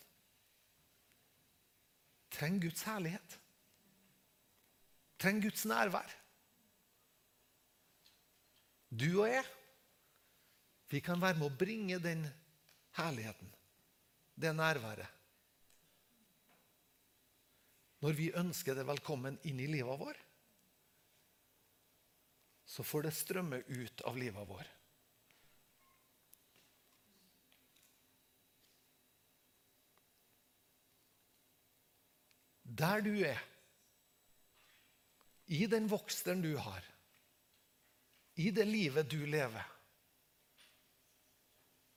trenger 2.36 2.68
Guds 2.68 2.84
herlighet. 2.86 3.39
Trenger 5.18 5.47
Guds 5.47 5.66
nærvær. 5.72 6.16
Du 8.91 9.07
og 9.24 9.30
jeg, 9.32 9.45
vi 10.91 11.01
kan 11.03 11.20
være 11.24 11.39
med 11.39 11.47
å 11.49 11.57
bringe 11.57 11.97
den 12.03 12.28
herligheten, 12.95 13.49
det 14.36 14.51
nærværet. 14.55 15.11
Når 18.03 18.13
vi 18.13 18.31
ønsker 18.38 18.75
det 18.77 18.86
velkommen 18.86 19.38
inn 19.47 19.59
i 19.63 19.67
livet 19.71 19.99
vår, 19.99 20.17
så 22.65 22.83
får 22.83 23.07
det 23.07 23.13
strømme 23.15 23.61
ut 23.71 24.03
av 24.05 24.17
livet 24.19 24.49
vår. 24.49 24.71
Der 32.75 33.01
du 33.05 33.13
er, 33.23 33.39
i 35.45 35.63
den 35.69 35.86
voksteren 35.88 36.41
du 36.43 36.55
har, 36.59 36.83
i 38.36 38.49
det 38.51 38.65
livet 38.67 39.07
du 39.07 39.21
lever, 39.23 39.63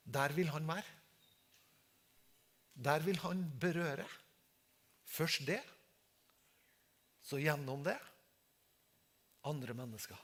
der 0.05 0.33
vil 0.37 0.53
han 0.53 0.69
være. 0.69 0.98
Der 2.79 3.03
vil 3.03 3.19
han 3.25 3.43
berøre. 3.59 4.07
Først 5.09 5.45
det, 5.47 5.59
så 7.25 7.37
gjennom 7.41 7.83
det 7.83 7.97
andre 9.49 9.73
mennesker. 9.73 10.17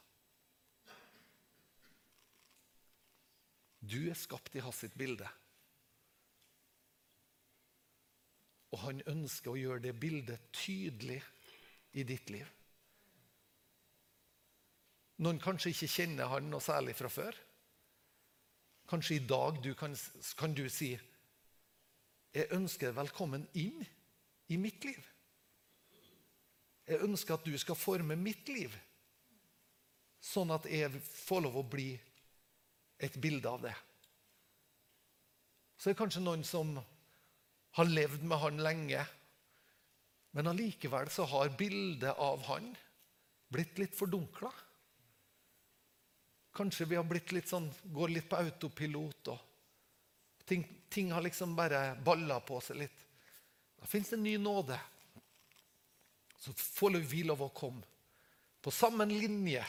Du 3.85 3.99
er 4.09 4.17
skapt 4.17 4.55
i 4.55 4.63
hans 4.65 4.85
bilde. 4.97 5.27
Og 8.73 8.81
han 8.81 9.01
ønsker 9.07 9.53
å 9.53 9.59
gjøre 9.59 9.83
det 9.85 9.93
bildet 9.99 10.51
tydelig 10.55 11.21
i 11.95 12.03
ditt 12.07 12.31
liv. 12.33 12.47
Noen 15.23 15.39
kanskje 15.39 15.71
ikke 15.71 15.91
kjenner 15.91 16.31
han 16.33 16.49
noe 16.51 16.63
særlig 16.63 16.95
fra 16.97 17.11
før. 17.11 17.37
Kanskje 18.89 19.19
i 19.19 19.27
dag 19.27 19.61
du 19.63 19.71
kan, 19.77 19.95
kan 20.37 20.55
du 20.57 20.65
si 20.69 20.91
jeg 22.35 22.51
ønsker 22.55 22.89
deg 22.89 22.97
velkommen 22.97 23.45
inn 23.55 23.83
i 24.51 24.57
mitt 24.59 24.83
liv. 24.83 24.99
Jeg 26.85 27.01
ønsker 27.05 27.37
at 27.37 27.45
du 27.47 27.55
skal 27.57 27.79
forme 27.79 28.17
mitt 28.19 28.49
liv, 28.51 28.73
sånn 30.19 30.51
at 30.53 30.67
jeg 30.69 30.91
får 30.99 31.45
lov 31.45 31.61
å 31.61 31.69
bli 31.69 31.93
et 32.99 33.15
bilde 33.21 33.49
av 33.49 33.63
det. 33.63 33.73
Så 35.79 35.89
er 35.89 35.95
det 35.95 36.01
kanskje 36.01 36.25
noen 36.25 36.43
som 36.47 36.75
har 37.75 37.89
levd 37.89 38.27
med 38.27 38.41
han 38.43 38.61
lenge, 38.63 39.07
men 40.35 40.51
allikevel 40.51 41.09
så 41.11 41.25
har 41.31 41.55
bildet 41.55 42.19
av 42.19 42.43
han 42.49 42.69
blitt 43.51 43.79
litt 43.79 43.95
fordunkla. 43.95 44.51
Kanskje 46.55 46.87
vi 46.91 46.99
har 46.99 47.07
blitt 47.07 47.31
litt 47.35 47.47
sånn, 47.47 47.67
går 47.95 48.11
litt 48.11 48.29
på 48.31 48.39
autopilot. 48.43 49.31
og 49.31 49.54
Ting, 50.45 50.67
ting 50.89 51.11
har 51.11 51.21
liksom 51.25 51.55
bare 51.55 51.95
balla 52.05 52.39
på 52.39 52.59
seg 52.61 52.83
litt. 52.83 53.05
Da 53.79 53.89
fins 53.89 54.09
det 54.09 54.19
en 54.19 54.23
ny 54.23 54.37
nåde. 54.37 54.79
Så 56.37 56.53
får 56.53 56.99
vi 57.01 57.23
lov 57.25 57.41
å 57.41 57.49
komme 57.49 57.81
på 58.61 58.71
samme 58.71 59.05
linje, 59.05 59.65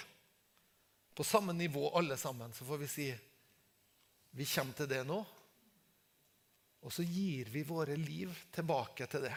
på 1.14 1.24
samme 1.24 1.53
nivå 1.53 1.91
alle 1.99 2.16
sammen. 2.16 2.53
Så 2.53 2.64
får 2.64 2.79
vi 2.79 2.89
si 2.89 3.09
vi 4.37 4.47
kommer 4.47 4.77
til 4.77 4.89
det 4.89 5.03
nå. 5.09 5.18
Og 6.85 6.93
så 6.93 7.05
gir 7.05 7.49
vi 7.53 7.64
våre 7.64 7.97
liv 7.97 8.33
tilbake 8.53 9.09
til 9.11 9.24
det. 9.27 9.35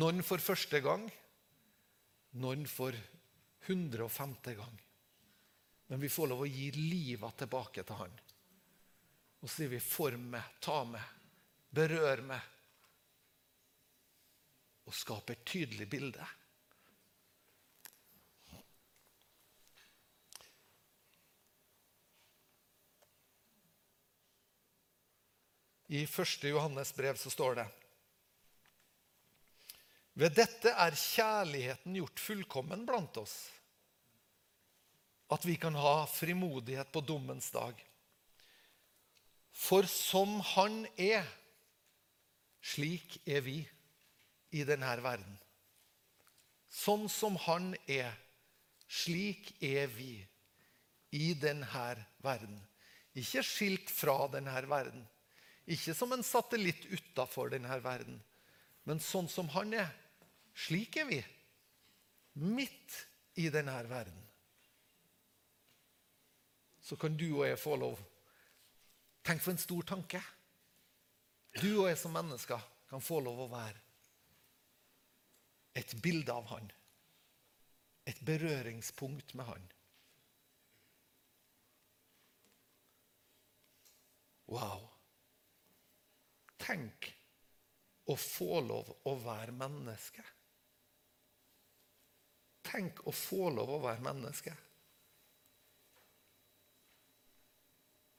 Noen 0.00 0.22
for 0.24 0.42
første 0.42 0.80
gang, 0.80 1.04
noen 2.40 2.66
for 2.68 2.96
105. 3.66 4.34
gang. 4.56 4.80
Men 5.86 6.00
vi 6.00 6.08
får 6.08 6.30
lov 6.30 6.44
å 6.44 6.48
gi 6.48 6.70
livet 6.76 7.36
tilbake 7.42 7.82
til 7.84 7.98
Han. 7.98 8.12
Og 9.40 9.48
så 9.48 9.54
sier 9.54 9.72
vi 9.72 9.80
'form 9.80 10.30
meg, 10.34 10.44
ta 10.60 10.84
meg, 10.84 11.04
berør 11.72 12.22
meg' 12.28 12.48
og 14.90 14.94
skape 14.94 15.32
et 15.32 15.44
tydelig 15.46 15.86
bilde. 15.88 16.26
I 25.90 26.02
1. 26.06 26.44
Johannes 26.50 26.92
brev 26.94 27.16
så 27.18 27.30
står 27.30 27.54
det 27.54 27.68
Ved 30.12 30.34
dette 30.36 30.70
er 30.70 30.94
kjærligheten 30.94 31.96
gjort 31.96 32.20
fullkommen 32.20 32.84
blant 32.86 33.16
oss 33.22 33.36
at 35.30 35.46
vi 35.46 35.54
kan 35.56 35.74
ha 35.78 36.06
frimodighet 36.10 36.92
på 36.92 37.00
dommens 37.06 37.50
dag. 37.54 37.89
For 39.60 39.84
som 39.84 40.38
Han 40.54 40.86
er, 40.96 41.26
slik 42.64 43.18
er 43.28 43.44
vi 43.44 43.58
i 44.56 44.64
denne 44.64 44.94
verden. 45.04 45.36
Sånn 46.70 47.08
som 47.12 47.36
Han 47.44 47.74
er, 47.84 48.14
slik 48.88 49.52
er 49.60 49.90
vi 49.92 50.14
i 51.12 51.32
denne 51.36 51.84
verden. 52.24 52.56
Ikke 53.20 53.42
skilt 53.44 53.90
fra 53.92 54.24
denne 54.32 54.54
verden. 54.70 55.04
Ikke 55.70 55.94
som 55.94 56.14
en 56.14 56.24
satellitt 56.24 56.86
utafor 56.88 57.52
denne 57.52 57.76
verden, 57.84 58.16
men 58.88 59.02
sånn 59.02 59.28
som 59.28 59.50
Han 59.54 59.74
er. 59.76 59.90
Slik 60.56 60.96
er 61.02 61.06
vi. 61.10 61.20
Midt 62.40 62.96
i 63.38 63.50
denne 63.52 63.76
verden 63.90 64.26
så 66.80 66.96
kan 66.98 67.14
du 67.14 67.28
og 67.28 67.44
jeg 67.46 67.58
få 67.60 67.76
lov 67.78 68.00
Tenk 69.22 69.42
for 69.42 69.52
en 69.52 69.60
stor 69.60 69.82
tanke. 69.82 70.22
Du 71.60 71.68
og 71.82 71.88
jeg 71.90 71.98
som 71.98 72.14
mennesker 72.14 72.62
kan 72.90 73.02
få 73.02 73.20
lov 73.24 73.44
å 73.44 73.50
være 73.50 73.78
et 75.78 75.94
bilde 76.02 76.32
av 76.34 76.48
Han. 76.50 76.70
Et 78.08 78.18
berøringspunkt 78.26 79.34
med 79.38 79.46
Han. 79.46 79.68
Wow. 84.50 84.88
Tenk 86.58 87.12
å 88.10 88.16
få 88.18 88.60
lov 88.66 88.90
å 89.06 89.14
være 89.22 89.54
menneske. 89.54 90.24
Tenk 92.66 93.04
å 93.06 93.14
få 93.14 93.50
lov 93.54 93.76
å 93.76 93.82
være 93.84 94.04
menneske. 94.04 94.56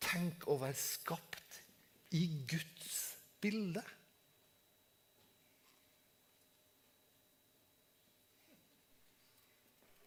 Tenk 0.01 0.47
å 0.49 0.57
være 0.59 0.77
skapt 0.77 1.59
i 2.17 2.25
Guds 2.49 2.95
bilde. 3.41 3.83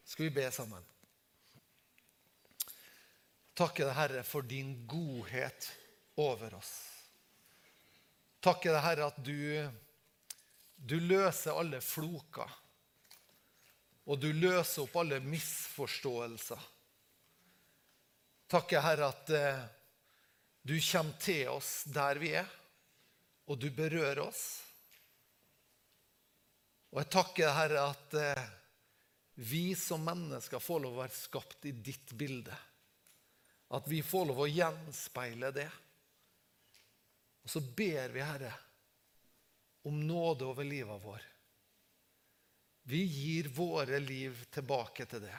Skal 0.05 0.29
vi 0.29 0.35
be 0.37 0.45
sammen? 0.53 0.83
Takke 3.55 3.87
deg, 3.87 3.95
Herre, 3.95 4.21
for 4.27 4.45
din 4.47 4.85
godhet 4.87 5.71
over 6.19 6.57
oss. 6.59 6.73
Takke 8.43 8.69
deg, 8.69 8.81
Herre, 8.83 9.09
at 9.09 9.19
du, 9.25 9.63
du 10.77 10.99
løser 10.99 11.57
alle 11.57 11.81
floker. 11.81 12.51
og 14.05 14.19
du 14.21 14.27
løser 14.33 14.83
opp 14.83 14.95
alle 15.01 15.17
misforståelser. 15.23 16.65
Takke, 18.53 18.81
Herre, 18.85 19.07
at 19.09 19.31
eh, 19.33 19.63
du 20.65 20.75
kommer 20.81 21.17
til 21.21 21.51
oss 21.53 21.83
der 21.93 22.17
vi 22.17 22.31
er, 22.39 22.47
og 23.45 23.59
du 23.61 23.67
berører 23.69 24.23
oss. 24.25 24.45
Og 26.89 27.03
jeg 27.03 27.11
takker, 27.13 27.51
Herre, 27.53 27.83
at 27.91 28.15
eh, 28.17 28.47
vi 29.45 29.75
som 29.77 30.01
mennesker 30.07 30.63
får 30.63 30.81
lov 30.81 30.95
å 30.95 31.01
være 31.03 31.13
skapt 31.13 31.67
i 31.69 31.73
ditt 31.75 32.15
bilde. 32.17 32.55
At 33.75 33.89
vi 33.91 33.99
får 34.05 34.29
lov 34.31 34.41
å 34.45 34.49
gjenspeile 34.49 35.51
det. 35.53 35.67
Og 37.45 37.51
så 37.51 37.61
ber 37.61 38.15
vi, 38.15 38.23
Herre, 38.23 38.53
om 39.85 39.99
nåde 40.07 40.47
over 40.47 40.65
livet 40.65 41.03
vår. 41.03 41.27
Vi 42.89 43.03
gir 43.03 43.51
våre 43.53 43.99
liv 44.01 44.39
tilbake 44.53 45.05
til 45.09 45.27
det. 45.27 45.37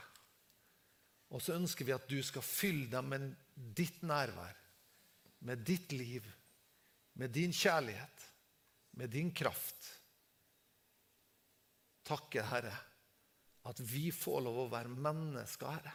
Og 1.35 1.43
så 1.43 1.57
ønsker 1.57 1.87
vi 1.89 1.95
at 1.97 2.07
du 2.07 2.21
skal 2.23 2.45
fylle 2.47 2.87
dem 2.93 3.11
med 3.11 3.27
ditt 3.55 4.05
nærvær, 4.07 4.55
med 5.47 5.63
ditt 5.67 5.93
liv, 5.95 6.27
med 7.13 7.31
din 7.31 7.53
kjærlighet, 7.55 8.25
med 8.99 9.13
din 9.15 9.31
kraft. 9.35 9.93
Takke, 12.07 12.43
Herre, 12.43 12.75
at 13.67 13.81
vi 13.83 14.09
får 14.15 14.43
lov 14.43 14.59
å 14.65 14.69
være 14.73 14.91
mennesker, 14.91 15.71
Herre, 15.79 15.95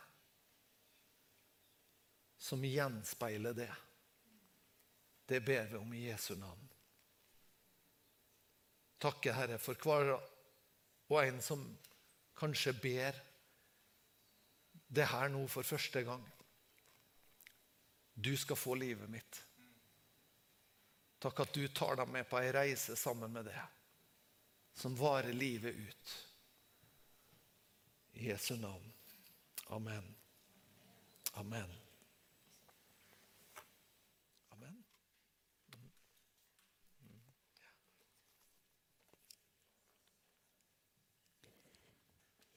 som 2.41 2.63
gjenspeiler 2.65 3.55
det. 3.57 3.69
Det 5.27 5.43
ber 5.45 5.67
vi 5.71 5.79
om 5.79 5.93
i 5.95 6.07
Jesu 6.07 6.33
navn. 6.39 6.67
Takke, 9.01 9.35
Herre, 9.35 9.59
for 9.59 9.75
hver 9.83 10.15
og 11.11 11.17
en 11.21 11.43
som 11.43 11.63
kanskje 12.39 12.73
ber 12.79 13.19
det 14.91 15.07
her 15.11 15.31
nå 15.31 15.43
for 15.51 15.67
første 15.67 16.03
gang. 16.07 16.23
Du 18.21 18.37
skal 18.37 18.55
få 18.55 18.75
livet 18.75 19.09
mitt. 19.09 19.45
Takk 21.19 21.39
at 21.39 21.53
du 21.53 21.67
tar 21.67 21.95
dem 21.95 22.11
med 22.13 22.29
på 22.29 22.37
ei 22.37 22.51
reise 22.53 22.95
sammen 22.95 23.33
med 23.33 23.45
det, 23.45 23.61
som 24.73 24.95
varer 24.95 25.33
livet 25.33 25.75
ut. 25.75 26.13
I 28.11 28.27
Jesu 28.29 28.55
navn. 28.57 28.93
Amen. 29.67 30.15
Amen. 31.33 31.73
Amen. 34.49 34.83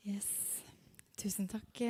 Yes. 0.03 0.29
Tusen 1.17 1.49
takk. 1.49 1.81